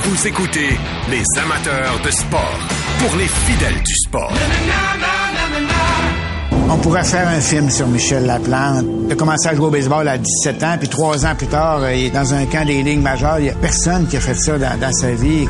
[0.00, 0.70] vous écoutez
[1.08, 2.58] les amateurs de sport
[2.98, 4.32] pour les fidèles du sport.
[6.72, 8.86] On pourrait faire un film sur Michel Laplante.
[9.06, 11.82] Il a commencé à jouer au baseball à 17 ans, puis trois ans plus tard,
[11.92, 13.38] il est dans un camp des lignes majeures.
[13.40, 15.46] Il n'y a personne qui a fait ça dans, sa vie.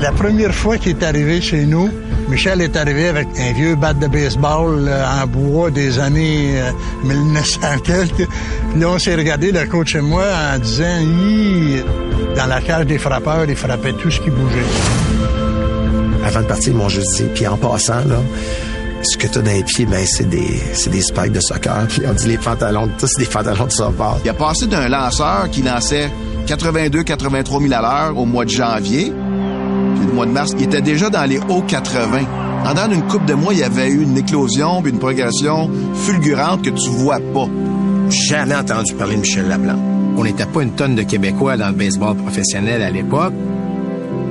[0.00, 1.90] La première fois qu'il est arrivé chez nous,
[2.28, 6.60] Michel est arrivé avec un vieux bat de baseball euh, en bois des années
[7.04, 8.28] 1900 euh, quelques.
[8.76, 10.98] Là, on s'est regardé, le coach et moi, en disant,
[12.36, 14.66] dans la cage des frappeurs, il frappait tout ce qui bougeait.
[16.26, 18.16] Avant de partir, ils m'ont juste dit, puis en passant, là,
[19.02, 21.86] ce que tu as dans les pieds, ben, c'est des, c'est des spikes de soccer.
[21.88, 24.18] Puis on dit les pantalons, tous c'est des pantalons de soccer.
[24.24, 26.10] Il a passé d'un lanceur qui lançait
[26.46, 29.12] 82-83 000 à l'heure au mois de janvier,
[29.96, 32.20] puis le mois de mars, il était déjà dans les hauts 80.
[32.64, 35.68] En dans une coupe de mois, il y avait eu une éclosion, puis une progression
[35.94, 37.48] fulgurante que tu vois pas.
[38.08, 39.80] Jamais entendu parler de Michel Laplante.
[40.16, 43.32] On n'était pas une tonne de Québécois dans le baseball professionnel à l'époque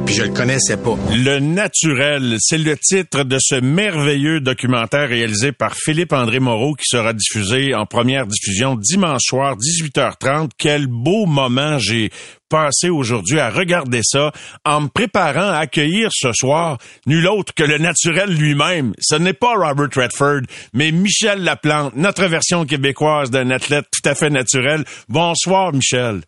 [0.05, 0.95] puis je le connaissais pas.
[1.11, 7.13] Le naturel, c'est le titre de ce merveilleux documentaire réalisé par Philippe-André Moreau qui sera
[7.13, 10.51] diffusé en première diffusion dimanche soir, 18h30.
[10.57, 12.11] Quel beau moment j'ai
[12.49, 14.31] passé aujourd'hui à regarder ça
[14.65, 18.93] en me préparant à accueillir ce soir nul autre que le naturel lui-même.
[18.99, 20.41] Ce n'est pas Robert Redford,
[20.73, 24.83] mais Michel Laplante, notre version québécoise d'un athlète tout à fait naturel.
[25.07, 26.21] Bonsoir, Michel.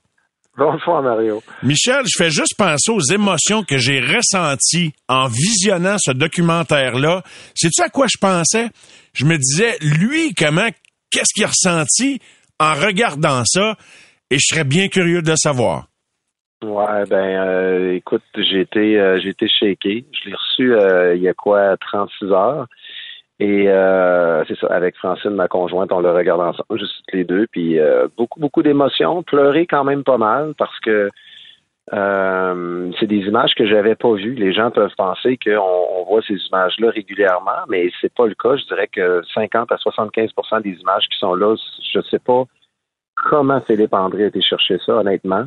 [0.56, 1.42] Bonsoir, Mario.
[1.64, 7.24] Michel, je fais juste penser aux émotions que j'ai ressenties en visionnant ce documentaire-là.
[7.56, 8.70] Sais-tu à quoi je pensais?
[9.16, 10.68] Je me disais, lui, comment,
[11.12, 12.20] qu'est-ce qu'il a ressenti
[12.60, 13.78] en regardant ça?
[14.30, 15.88] Et je serais bien curieux de savoir.
[16.64, 20.06] Ouais, ben, euh, écoute, j'ai été, euh, j'ai été shaké.
[20.12, 22.68] Je l'ai reçu euh, il y a quoi, 36 heures.
[23.40, 27.48] Et euh, c'est ça, avec Francine, ma conjointe, on le regarde ensemble, juste les deux,
[27.48, 31.10] puis euh, beaucoup, beaucoup d'émotions, pleurer quand même pas mal parce que
[31.92, 34.36] euh, c'est des images que j'avais pas vues.
[34.36, 38.56] Les gens peuvent penser qu'on on voit ces images-là régulièrement, mais c'est pas le cas.
[38.56, 41.56] Je dirais que 50 à 75% des images qui sont là,
[41.92, 42.46] je sais pas
[43.16, 45.46] comment Philippe André a été chercher ça, honnêtement.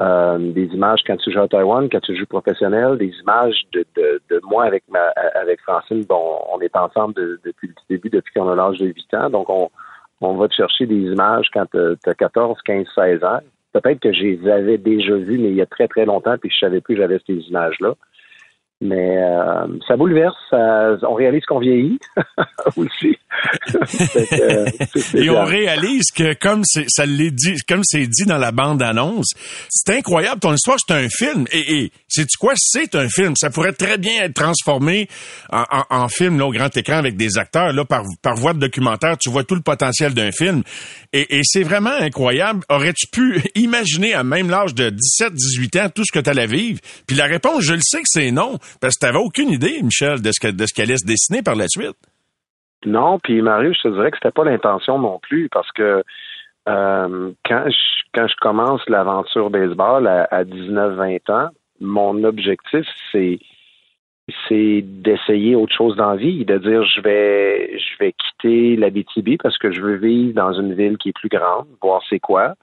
[0.00, 3.84] Euh, des images quand tu joues à Taïwan, quand tu joues professionnel, des images de,
[3.94, 6.04] de, de moi avec ma avec Francine.
[6.04, 7.14] Bon, on est ensemble
[7.44, 9.30] depuis le début, depuis qu'on a l'âge de 8 ans.
[9.30, 9.70] Donc, on,
[10.22, 13.40] on va te chercher des images quand tu as 14, 15, 16 ans.
[13.72, 16.50] Peut-être que je les avais déjà vues, mais il y a très, très longtemps, puis
[16.50, 17.94] je savais plus que j'avais ces images-là.
[18.84, 20.34] Mais euh, ça bouleverse.
[20.52, 22.00] on réalise qu'on vieillit
[22.76, 23.16] aussi.
[25.14, 28.82] Et on réalise que comme c'est ça l'est dit, comme c'est dit dans la bande
[28.82, 29.34] annonce,
[29.68, 30.40] c'est incroyable.
[30.40, 31.44] Ton histoire, c'est un film.
[31.52, 32.54] Et, et c'est tu quoi?
[32.56, 33.34] C'est un film.
[33.36, 35.08] Ça pourrait très bien être transformé
[35.50, 38.58] en, en, film là, au grand écran avec des acteurs là par par voie de
[38.58, 39.16] documentaire.
[39.16, 40.64] Tu vois tout le potentiel d'un film.
[41.12, 42.64] Et, et c'est vraiment incroyable.
[42.68, 46.80] Aurais-tu pu imaginer à même l'âge de 17-18 ans tout ce que tu allais vivre?
[47.06, 48.58] Puis la réponse, je le sais que c'est non.
[48.80, 51.68] Parce que tu n'avais aucune idée, Michel, de ce qu'elle allait se dessiner par la
[51.68, 51.96] suite.
[52.84, 56.02] Non, puis Mario, je te dirais que c'était pas l'intention non plus, parce que
[56.68, 61.48] euh, quand je quand je commence l'aventure baseball à, à 19-20 ans,
[61.80, 63.38] mon objectif c'est
[64.48, 68.90] c'est d'essayer autre chose dans la vie, de dire je vais je vais quitter la
[68.90, 72.20] BTB parce que je veux vivre dans une ville qui est plus grande, voir c'est
[72.20, 72.54] quoi.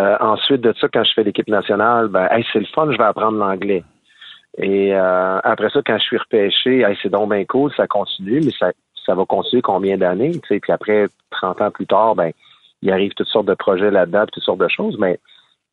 [0.00, 2.96] Euh, ensuite de ça, quand je fais l'équipe nationale, ben hey, c'est le fun, je
[2.96, 3.84] vais apprendre l'anglais.
[4.58, 8.52] Et euh, après ça, quand je suis repêché, c'est donc bien cool, ça continue, mais
[8.58, 8.72] ça,
[9.06, 10.40] ça va continuer combien d'années?
[10.42, 12.32] Puis après, 30 ans plus tard, ben,
[12.82, 15.18] il arrive toutes sortes de projets là-dedans, toutes sortes de choses, mais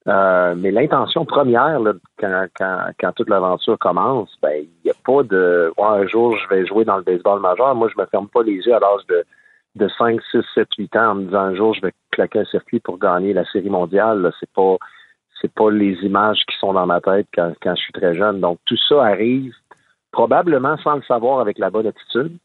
[0.07, 4.93] euh, mais l'intention première, là, quand, quand, quand toute l'aventure commence, ben, il n'y a
[5.05, 7.75] pas de ouais, un jour je vais jouer dans le baseball majeur.
[7.75, 9.25] Moi, je me ferme pas les yeux à l'âge de,
[9.75, 12.45] de 5, 6, 7, 8 ans en me disant un jour je vais claquer un
[12.45, 14.31] circuit pour gagner la série mondiale.
[14.39, 14.77] C'est pas
[15.41, 18.39] c'est pas les images qui sont dans ma tête quand, quand je suis très jeune.
[18.39, 19.53] Donc tout ça arrive
[20.11, 22.37] probablement sans le savoir avec la bonne attitude,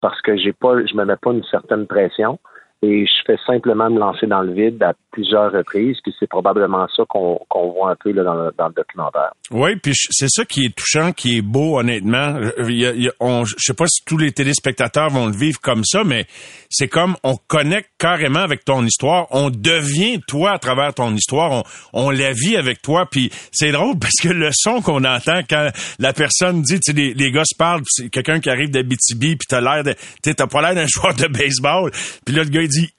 [0.00, 2.38] parce que j'ai pas, je me mets pas une certaine pression
[2.82, 6.86] et je fais simplement me lancer dans le vide à plusieurs reprises, puis c'est probablement
[6.96, 9.32] ça qu'on voit un peu là, dans, le, dans le documentaire.
[9.50, 12.38] Oui, puis c'est ça qui est touchant, qui est beau, honnêtement.
[12.58, 16.24] Il y je sais pas si tous les téléspectateurs vont le vivre comme ça, mais
[16.70, 21.52] c'est comme on connecte carrément avec ton histoire, on devient toi à travers ton histoire,
[21.52, 21.62] on,
[21.92, 25.68] on la vit avec toi, puis c'est drôle parce que le son qu'on entend quand
[25.98, 29.36] la personne dit, tu sais, les, les gars se parlent, c'est quelqu'un qui arrive d'Abitibi,
[29.36, 31.90] puis t'as l'air de, t'as pas l'air d'un joueur de baseball,
[32.24, 32.90] puis là le gars il dit,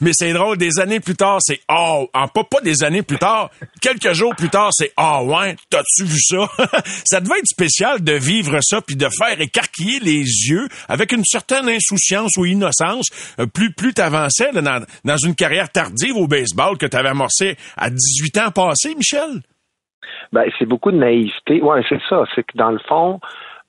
[0.00, 3.18] mais c'est drôle, des années plus tard, c'est oh, en pas, pas des années plus
[3.18, 3.50] tard,
[3.80, 6.48] quelques jours plus tard, c'est oh ouais, t'as-tu vu ça?
[7.04, 11.24] ça devait être spécial de vivre ça puis de faire écarquiller les yeux avec une
[11.24, 13.06] certaine insouciance ou innocence
[13.38, 17.90] euh, plus plus t'avançais dans, dans une carrière tardive au baseball que t'avais amorcé à
[17.90, 19.42] 18 ans passés, Michel?
[20.32, 21.60] Ben, c'est beaucoup de naïveté.
[21.60, 22.24] Ouais, c'est ça.
[22.34, 23.20] C'est que dans le fond,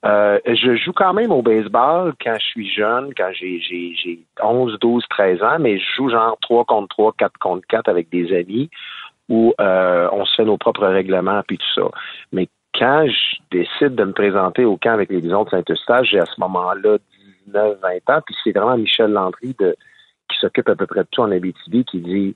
[0.06, 4.20] euh, je joue quand même au baseball quand je suis jeune, quand j'ai, j'ai, j'ai
[4.42, 8.10] 11, 12, 13 ans, mais je joue genre 3 contre 3, 4 contre 4 avec
[8.10, 8.70] des amis
[9.30, 11.90] où euh, on se fait nos propres règlements puis tout ça.
[12.34, 16.20] Mais quand je décide de me présenter au camp avec les Bisons de Saint-Eustache, j'ai
[16.20, 16.98] à ce moment-là
[17.48, 19.76] 19, 20 ans, puis c'est vraiment Michel Landry de,
[20.30, 22.36] qui s'occupe à peu près de tout en Abitibi qui dit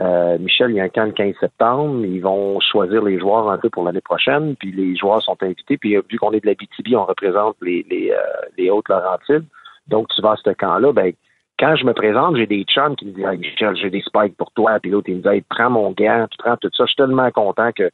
[0.00, 2.04] euh, Michel, il y a un camp le 15 septembre.
[2.04, 4.54] Ils vont choisir les joueurs un peu pour l'année prochaine.
[4.56, 5.76] Puis les joueurs sont invités.
[5.76, 9.44] Puis euh, vu qu'on est de la BTB, on représente les, les, euh, les Hautes-Laurentides.
[9.88, 10.92] Donc, tu vas à ce camp-là.
[10.92, 11.12] Ben,
[11.58, 14.52] quand je me présente, j'ai des chums qui me disent Michel, j'ai des spikes pour
[14.52, 14.78] toi.
[14.80, 16.84] Puis l'autre, il me dit hey, prends mon gant, tu prends tout ça.
[16.84, 17.90] Je suis tellement content que,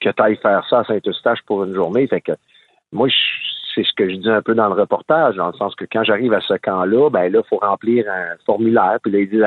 [0.00, 2.06] que tu ailles faire ça à Saint-Eustache pour une journée.
[2.06, 2.32] Fait que
[2.92, 3.08] moi,
[3.74, 6.04] c'est ce que je dis un peu dans le reportage, dans le sens que quand
[6.04, 8.98] j'arrive à ce camp-là, ben là, il faut remplir un formulaire.
[9.02, 9.40] Puis là, il dit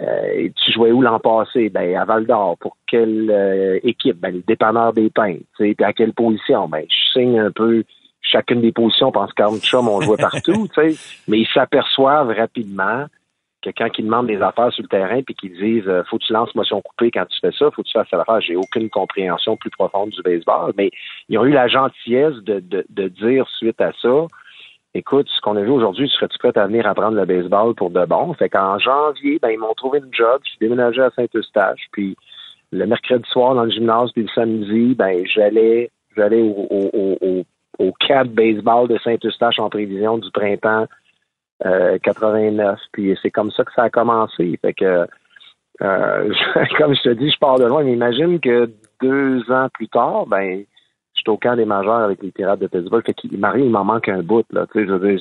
[0.00, 1.68] euh, tu jouais où l'an passé?
[1.70, 2.56] Ben, à Val d'Or.
[2.58, 4.18] Pour quelle euh, équipe?
[4.18, 5.38] Ben, le dépanneur des pains.
[5.56, 6.68] Puis à quelle position?
[6.68, 7.84] Ben, je signe un peu
[8.20, 9.12] chacune des positions.
[9.12, 10.94] parce pense chum on jouait partout, sais.
[11.28, 13.06] Mais ils s'aperçoivent rapidement
[13.62, 16.24] que quand ils demandent des affaires sur le terrain puis qu'ils disent euh, faut que
[16.24, 18.56] tu lances motion coupée quand tu fais ça, faut que tu fasses ça affaire, j'ai
[18.56, 20.72] aucune compréhension plus profonde du baseball.
[20.76, 20.90] Mais
[21.28, 24.26] ils ont eu la gentillesse de, de, de dire suite à ça
[24.94, 28.04] écoute, ce qu'on a vu aujourd'hui, serais-tu prêt à venir apprendre le baseball pour de
[28.06, 28.32] bon?
[28.34, 32.16] Fait qu'en janvier, ben, ils m'ont trouvé une job, je suis déménagé à Saint-Eustache, puis
[32.72, 37.44] le mercredi soir dans le gymnase, puis le samedi, ben, j'allais, j'allais au, au, au,
[37.78, 40.86] au cadre baseball de Saint-Eustache en prévision du printemps
[41.64, 42.78] euh, 89.
[42.92, 44.58] Puis c'est comme ça que ça a commencé.
[44.60, 45.06] Fait que,
[45.82, 46.34] euh,
[46.78, 48.70] comme je te dis, je pars de loin, mais imagine que
[49.02, 50.64] deux ans plus tard, ben,
[51.28, 53.04] au camp des majeurs avec les Pirates de Pittsburgh.
[53.04, 54.66] Fait Marie, il m'en manque un bout, là.
[54.72, 55.18] Tu sais,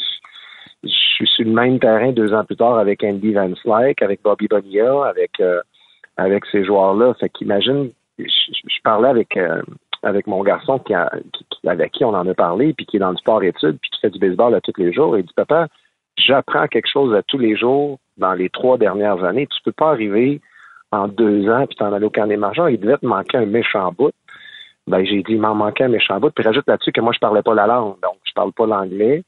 [0.84, 4.22] je, suis sur le même terrain deux ans plus tard avec Andy Van Slyke, avec
[4.22, 5.62] Bobby Bonilla, avec euh,
[6.18, 7.14] avec ces joueurs-là.
[7.20, 9.62] Fait qu'imagine, je, parlais avec euh,
[10.04, 13.18] avec mon garçon qui, avec qui on en a parlé, puis qui est dans le
[13.18, 15.18] sport études, puis qui fait du baseball à tous les jours.
[15.18, 15.68] Il dit Papa,
[16.18, 19.47] j'apprends quelque chose à tous les jours dans les trois dernières années.
[19.47, 20.41] Tu peux pas arriver
[20.91, 23.45] en deux ans, puis t'en allais au camp des majors, il devait te manquer un
[23.45, 24.12] méchant bout.
[24.88, 26.31] Ben, j'ai dit, il m'en manquait un méchant bout.
[26.31, 29.23] Puis rajoute là-dessus que moi, je parlais pas la langue, donc je parle pas l'anglais.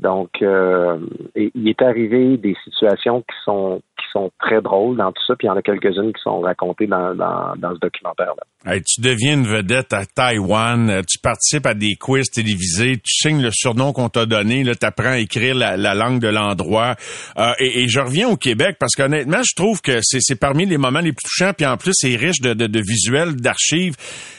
[0.00, 0.98] Donc, euh,
[1.34, 5.46] il est arrivé des situations qui sont qui sont très drôles dans tout ça, puis
[5.46, 8.72] il y en a quelques-unes qui sont racontées dans, dans, dans ce documentaire-là.
[8.72, 13.12] Hey, tu deviens une vedette à Taïwan, euh, tu participes à des quiz télévisés, tu
[13.12, 16.94] signes le surnom qu'on t'a donné, tu apprends à écrire la, langue de l'endroit.
[17.38, 21.00] Euh, et, je reviens au Québec parce qu'honnêtement, je trouve que c'est parmi les moments
[21.00, 23.96] les plus touchants, puis en plus, c'est riche de, de, de visuels, d'archives.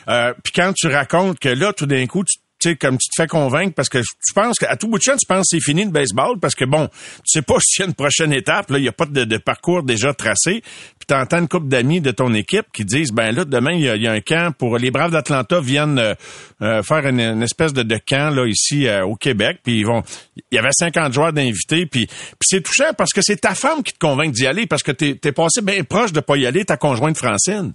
[0.07, 2.37] Euh, puis quand tu racontes que là, tout d'un coup, tu
[2.69, 5.15] sais, comme tu te fais convaincre parce que tu penses qu'à tout bout de champ,
[5.17, 7.85] tu penses que c'est fini le baseball parce que bon, tu sais pas s'il y
[7.85, 10.61] a une prochaine étape, là, il n'y a pas de, parcours déjà tracé.
[10.61, 13.81] Puis tu entends une couple d'amis de ton équipe qui disent ben là, demain, il
[13.81, 16.13] y a, un camp pour les Braves d'Atlanta viennent euh,
[16.61, 19.59] euh, faire une, espèce de, camp là ici euh, au Québec.
[19.63, 20.03] Puis ils vont.
[20.51, 21.85] Il y avait 50 joueurs d'invités.
[21.85, 22.07] Puis,
[22.41, 25.17] c'est touchant parce que c'est ta femme qui te convainc d'y aller parce que tu
[25.23, 27.73] es, passé bien proche de pas y aller, ta conjointe Francine.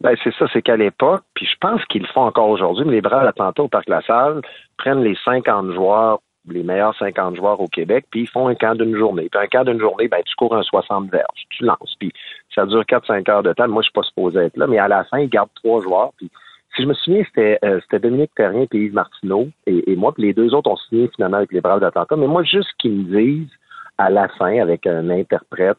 [0.00, 2.92] Ben, c'est ça, c'est qu'à l'époque, puis je pense qu'ils le font encore aujourd'hui, mais
[2.92, 4.40] les Braves d'Atlanta au Parc La Salle
[4.78, 8.74] prennent les 50 joueurs, les meilleurs 50 joueurs au Québec, puis ils font un camp
[8.74, 9.28] d'une journée.
[9.30, 12.12] Puis un camp d'une journée, ben, tu cours un 60 verges, tu lances, puis
[12.54, 13.68] ça dure 4-5 heures de temps.
[13.68, 16.12] Moi, je suis pas supposé être là, mais à la fin, ils gardent trois joueurs,
[16.16, 16.30] puis
[16.76, 20.34] si je me souviens, c'était euh, Dominique Terrien et Yves Martineau et, moi, puis les
[20.34, 22.16] deux autres ont signé finalement avec les Braves d'Atlanta.
[22.16, 23.50] Mais moi, juste qu'ils me disent
[23.96, 25.78] à la fin, avec un interprète,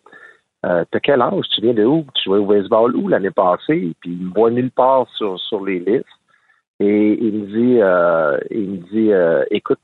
[0.66, 1.46] euh, T'as quel âge?
[1.54, 2.06] Tu viens de où?
[2.16, 3.94] Tu jouais au baseball où l'année passée?
[4.02, 6.06] Puis il me voit nulle part sur, sur les listes.
[6.80, 9.80] Et il me dit, euh, il me dit, euh, écoute,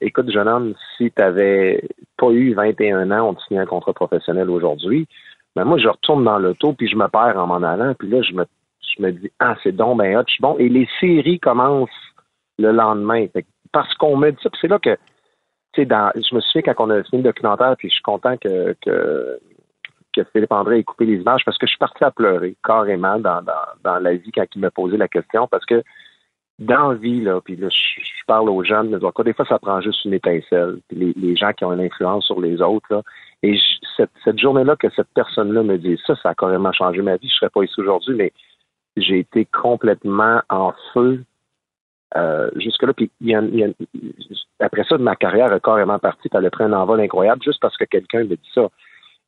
[0.00, 1.82] écoute, jeune homme, si tu n'avais
[2.16, 5.06] pas eu 21 ans, on te signait un contrat professionnel aujourd'hui.
[5.56, 7.94] Mais ben, moi, je retourne dans l'auto, puis je me perds en m'en allant.
[7.94, 8.44] Puis là, je me,
[8.80, 10.56] je me dis, ah, c'est donc ben hot, je suis bon.
[10.58, 11.90] Et les séries commencent
[12.58, 13.26] le lendemain.
[13.72, 14.96] parce qu'on me dit ça, c'est là que,
[15.72, 18.36] tu sais, je me souviens quand on a fini le documentaire, puis je suis content
[18.36, 19.40] que, que
[20.12, 23.18] que Philippe André ait coupé les images parce que je suis parti à pleurer carrément
[23.18, 25.82] dans, dans, la vie quand il me posait la question parce que
[26.58, 29.58] dans la vie, là, puis là, je, parle aux jeunes, mais quoi, des fois, ça
[29.58, 30.78] prend juste une étincelle.
[30.88, 33.02] Puis les, gens qui ont une influence sur les autres, là,
[33.42, 33.58] et
[33.96, 37.28] cette, cette journée-là que cette personne-là me dit ça, ça a carrément changé ma vie.
[37.28, 38.32] Je serais pas ici aujourd'hui, mais
[38.96, 41.24] j'ai été complètement en feu
[42.16, 42.92] euh, jusque-là.
[42.92, 43.40] Puis a,
[44.60, 46.28] après ça, ma carrière est carrément partie.
[46.32, 48.68] Elle a pris un envol incroyable juste parce que quelqu'un me dit ça.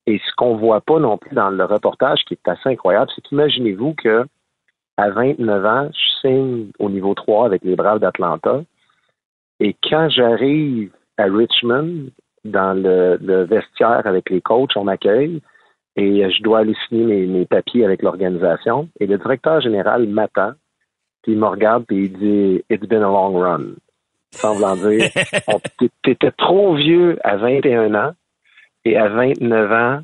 [0.07, 3.23] Et ce qu'on voit pas non plus dans le reportage, qui est assez incroyable, c'est
[3.23, 4.27] qu'imaginez-vous que
[4.97, 8.63] à 29 ans, je signe au niveau 3 avec les Braves d'Atlanta.
[9.61, 12.11] Et quand j'arrive à Richmond,
[12.45, 15.41] dans le, vestiaire avec les coachs, on m'accueille
[15.97, 18.89] et je dois aller signer mes, papiers avec l'organisation.
[19.01, 20.53] Et le directeur général m'attend,
[21.23, 23.75] puis il me regarde et il dit It's been a long run.
[24.33, 25.09] Semblant dire
[26.03, 28.13] T'étais trop vieux à 21 ans
[28.85, 30.03] et à 29 ans,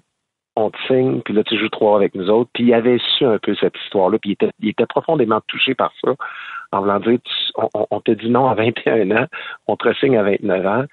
[0.57, 2.51] on te signe, puis là, tu joues trois avec nous autres.
[2.53, 6.14] Puis il avait su un peu cette histoire-là, puis il était, profondément touché par ça,
[6.72, 7.18] en voulant dire,
[7.91, 9.26] on, te dit non à 21 ans,
[9.66, 10.85] on te signe à 29 ans,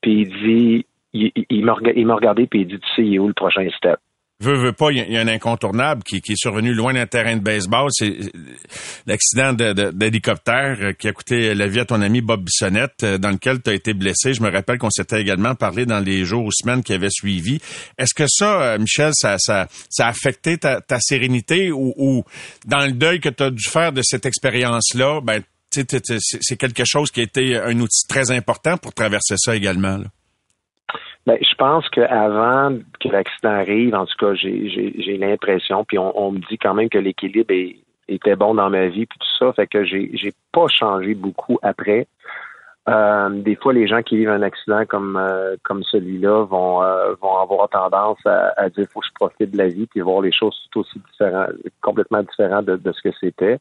[0.00, 3.28] puis il dit, il, il m'a regardé, puis il dit, tu sais, il est où
[3.28, 3.98] le prochain step?
[4.38, 7.36] Veux, veux pas, il y, a un incontournable qui, qui est survenu loin d'un terrain
[7.36, 7.88] de baseball.
[7.90, 8.18] C'est
[9.06, 13.62] l'accident d'hélicoptère qui a coûté la vie à ton ami Bob Bissonnette, euh, dans lequel
[13.62, 14.34] tu as été blessé.
[14.34, 17.60] Je me rappelle qu'on s'était également parlé dans les jours ou semaines qui avaient suivi.
[17.96, 22.24] Est-ce que ça, euh, Michel, ça, ça, ça a affecté ta, ta sérénité ou, ou,
[22.66, 27.10] dans le deuil que tu as dû faire de cette expérience-là, ben, c'est quelque chose
[27.10, 29.96] qui a été un outil très important pour traverser ça également?
[29.96, 30.06] Là?
[31.26, 36.38] Ben, je pense qu'avant que l'accident arrive, en tout cas, j'ai l'impression, puis on, me
[36.48, 37.52] dit quand même que l'équilibre
[38.06, 41.58] était bon dans ma vie, puis tout ça, fait que j'ai j'ai pas changé beaucoup
[41.62, 42.06] après.
[42.88, 47.14] Euh, des fois, les gens qui vivent un accident comme euh, comme celui-là vont euh,
[47.20, 50.20] vont avoir tendance à, à dire faut que je profite de la vie puis voir
[50.20, 51.50] les choses tout aussi différentes,
[51.80, 53.58] complètement différentes de, de ce que c'était.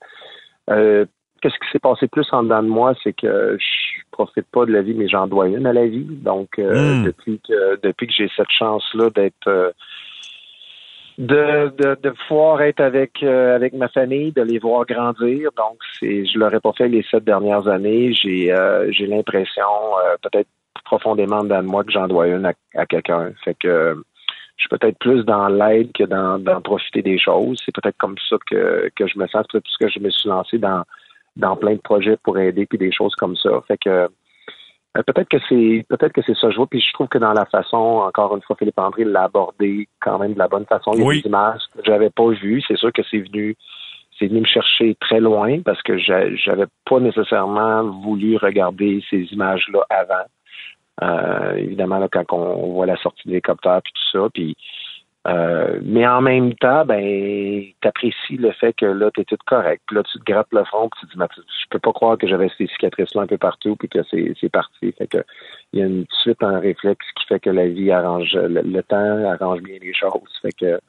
[1.46, 4.72] Qu'est-ce qui s'est passé plus en dedans de moi, c'est que je profite pas de
[4.72, 6.08] la vie, mais j'en dois une à la vie.
[6.10, 7.04] Donc, euh, hmm.
[7.04, 9.70] depuis que depuis que j'ai cette chance-là d'être euh,
[11.20, 15.52] de, de, de, pouvoir être avec euh, avec ma famille, de les voir grandir.
[15.56, 18.12] Donc, c'est je l'aurais pas fait les sept dernières années.
[18.12, 18.52] J'ai
[18.90, 19.62] j'ai l'impression,
[20.24, 20.50] peut-être
[20.84, 23.34] profondément dedans de moi, que j'en dois une à, quelqu'un.
[23.44, 23.96] Fait que
[24.58, 27.62] je suis peut-être plus dans l'aide que dans, dans profiter des choses.
[27.64, 30.28] C'est peut-être comme ça que, que je me sens, peut-être parce que je me suis
[30.28, 30.84] lancé dans
[31.36, 33.62] dans plein de projets pour aider puis des choses comme ça.
[33.68, 37.08] Fait que euh, peut-être que c'est peut-être que c'est ça je vois puis je trouve
[37.08, 40.48] que dans la façon encore une fois Philippe André l'a abordé quand même de la
[40.48, 40.92] bonne façon.
[40.94, 42.64] Il y a des images que j'avais pas vues.
[42.68, 43.56] C'est sûr que c'est venu
[44.18, 49.66] c'est venu me chercher très loin parce que j'avais pas nécessairement voulu regarder ces images
[49.74, 50.26] là avant.
[51.04, 54.56] Euh, évidemment là, quand on voit la sortie des l'hélicoptère puis tout ça puis
[55.28, 59.82] Euh, mais en même temps, ben, t'apprécies le fait que là, t'es tout correct.
[59.88, 62.18] Puis là, tu te grattes le front, puis tu te dis, je peux pas croire
[62.18, 64.92] que j'avais ces cicatrices-là un peu partout, puis que c'est parti.
[64.92, 65.18] Fait que
[65.74, 69.26] il y a une suite un réflexe qui fait que la vie arrange, le, temps
[69.26, 70.30] arrange bien les choses.
[70.42, 70.80] Fait que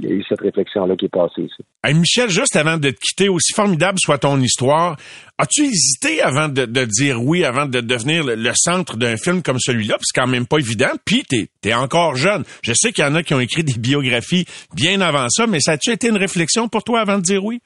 [0.00, 1.64] il y a eu cette réflexion-là qui est passée ici.
[1.94, 4.96] Michel, juste avant de te quitter, aussi formidable soit ton histoire,
[5.38, 9.96] as-tu hésité avant de, dire oui, avant de devenir le, centre d'un film comme celui-là?
[10.02, 10.90] C'est quand même pas évident.
[11.04, 12.44] Puis, t'es es encore jeune.
[12.62, 14.44] Je sais qu'il y en a qui ont écrit des biographies
[14.74, 17.60] bien avant ça, mais ça a-tu été une réflexion pour toi avant de dire oui?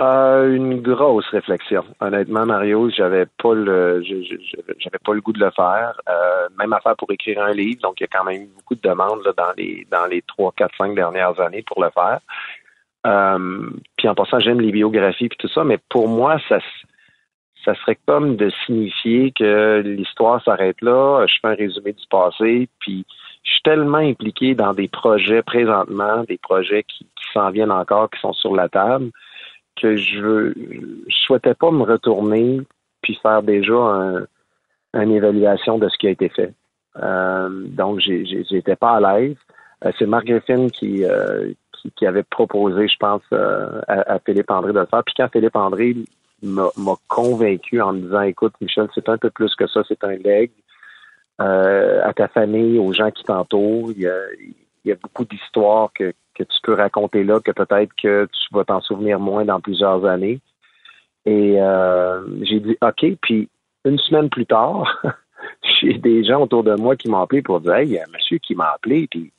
[0.00, 1.84] Euh, une grosse réflexion.
[2.00, 6.00] Honnêtement, Mario, j'avais pas le, j'avais pas le goût de le faire.
[6.08, 8.80] Euh, même affaire pour écrire un livre, donc il y a quand même beaucoup de
[8.80, 12.20] demandes là, dans les dans les trois, quatre, cinq dernières années pour le faire.
[13.06, 13.68] Euh,
[13.98, 16.58] puis en passant, j'aime les biographies et tout ça, mais pour moi, ça
[17.62, 21.26] ça serait comme de signifier que l'histoire s'arrête là.
[21.26, 23.04] Je fais un résumé du passé, puis
[23.44, 28.20] je suis tellement impliqué dans des projets présentement, des projets qui s'en viennent encore, qui
[28.20, 29.10] sont sur la table
[29.82, 30.52] que je
[31.08, 32.60] je souhaitais pas me retourner
[33.02, 34.26] puis faire déjà un,
[34.94, 36.52] une évaluation de ce qui a été fait.
[37.02, 39.36] Euh, donc, j'étais pas à l'aise.
[39.84, 44.50] Euh, c'est Marc Griffin qui, euh, qui, qui, avait proposé, je pense, euh, à, Philippe
[44.50, 45.02] André de le faire.
[45.04, 45.96] Puis quand Philippe André
[46.42, 46.70] m'a
[47.08, 50.50] convaincu en me disant, écoute, Michel, c'est un peu plus que ça, c'est un leg.
[51.38, 54.54] à ta famille, aux gens qui t'entourent, il
[54.84, 58.54] il y a beaucoup d'histoires que, que tu peux raconter là, que peut-être que tu
[58.54, 60.40] vas t'en souvenir moins dans plusieurs années.
[61.24, 63.48] Et euh, j'ai dit OK, puis
[63.84, 65.02] une semaine plus tard,
[65.80, 68.02] j'ai des gens autour de moi qui m'ont appelé pour dire Hey, il y a
[68.02, 69.32] un monsieur qui m'a appelé, puis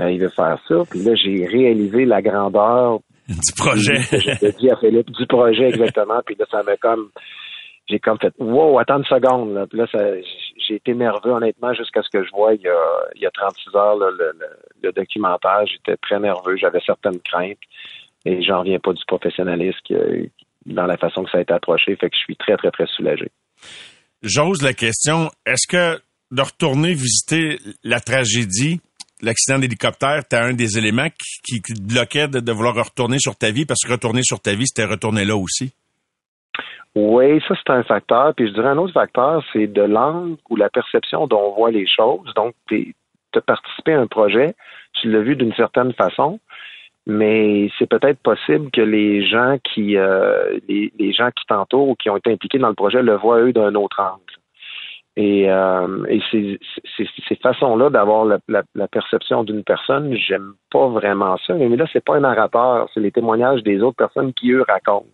[0.00, 0.82] euh, il veut faire ça.
[0.90, 2.98] Puis là, j'ai réalisé la grandeur
[3.28, 4.00] du projet.
[4.10, 6.20] J'ai dit à Philippe, du projet exactement.
[6.26, 7.10] puis là, ça m'a comme
[7.88, 9.68] j'ai comme fait Wow, attends une seconde.
[9.72, 9.86] Là.
[10.66, 13.30] J'ai été nerveux, honnêtement, jusqu'à ce que je vois il y a, il y a
[13.30, 15.66] 36 heures le, documentaire.
[15.66, 17.58] J'étais très nerveux, j'avais certaines craintes.
[18.24, 19.78] Et j'en reviens pas du professionnalisme
[20.64, 21.94] dans la façon que ça a été approché.
[21.96, 23.30] Fait que je suis très, très, très soulagé.
[24.22, 28.80] J'ose la question, est-ce que de retourner visiter la tragédie,
[29.20, 31.08] l'accident d'hélicoptère, tu un des éléments
[31.44, 33.66] qui, qui bloquait de, de, vouloir retourner sur ta vie?
[33.66, 35.74] Parce que retourner sur ta vie, c'était retourner là aussi?
[36.94, 38.34] Oui, ça c'est un facteur.
[38.34, 41.70] Puis je dirais un autre facteur, c'est de l'angle ou la perception dont on voit
[41.70, 42.32] les choses.
[42.34, 42.94] Donc, tu
[43.34, 44.54] as participé à un projet,
[44.94, 46.38] tu l'as vu d'une certaine façon,
[47.06, 52.10] mais c'est peut-être possible que les gens qui euh, les, gens qui t'entourent ou qui
[52.10, 54.20] ont été impliqués dans le projet le voient eux d'un autre angle.
[55.16, 56.58] Et, euh, et ces,
[56.96, 61.54] ces, façons-là d'avoir la, la, perception d'une personne, j'aime pas vraiment ça.
[61.54, 65.06] Mais là, c'est pas un narrateur, c'est les témoignages des autres personnes qui eux racontent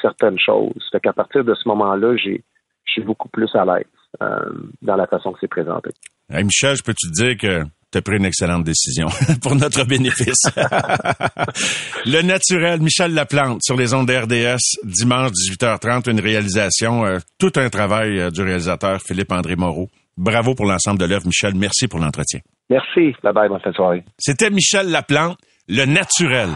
[0.00, 0.82] certaines choses.
[0.92, 2.42] Fait qu'à partir de ce moment-là, j'ai,
[2.84, 3.84] je suis beaucoup plus à l'aise
[4.22, 4.50] euh,
[4.82, 5.90] dans la façon que c'est présenté.
[6.30, 9.08] Michel, je peux te dire que tu as pris une excellente décision
[9.42, 10.48] pour notre bénéfice?
[12.06, 17.68] le naturel, Michel Laplante sur les ondes RDS, dimanche 18h30, une réalisation, euh, tout un
[17.68, 19.88] travail euh, du réalisateur Philippe-André Moreau.
[20.16, 21.54] Bravo pour l'ensemble de l'œuvre, Michel.
[21.56, 22.40] Merci pour l'entretien.
[22.68, 23.14] Merci.
[23.22, 24.04] Bye bye, bonne fin de soirée.
[24.18, 25.38] C'était Michel Laplante,
[25.68, 26.50] le naturel.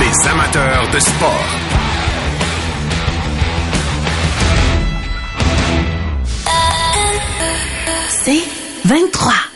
[0.00, 1.67] Les amateurs de sport.
[8.28, 8.42] C'est
[8.84, 9.47] 23.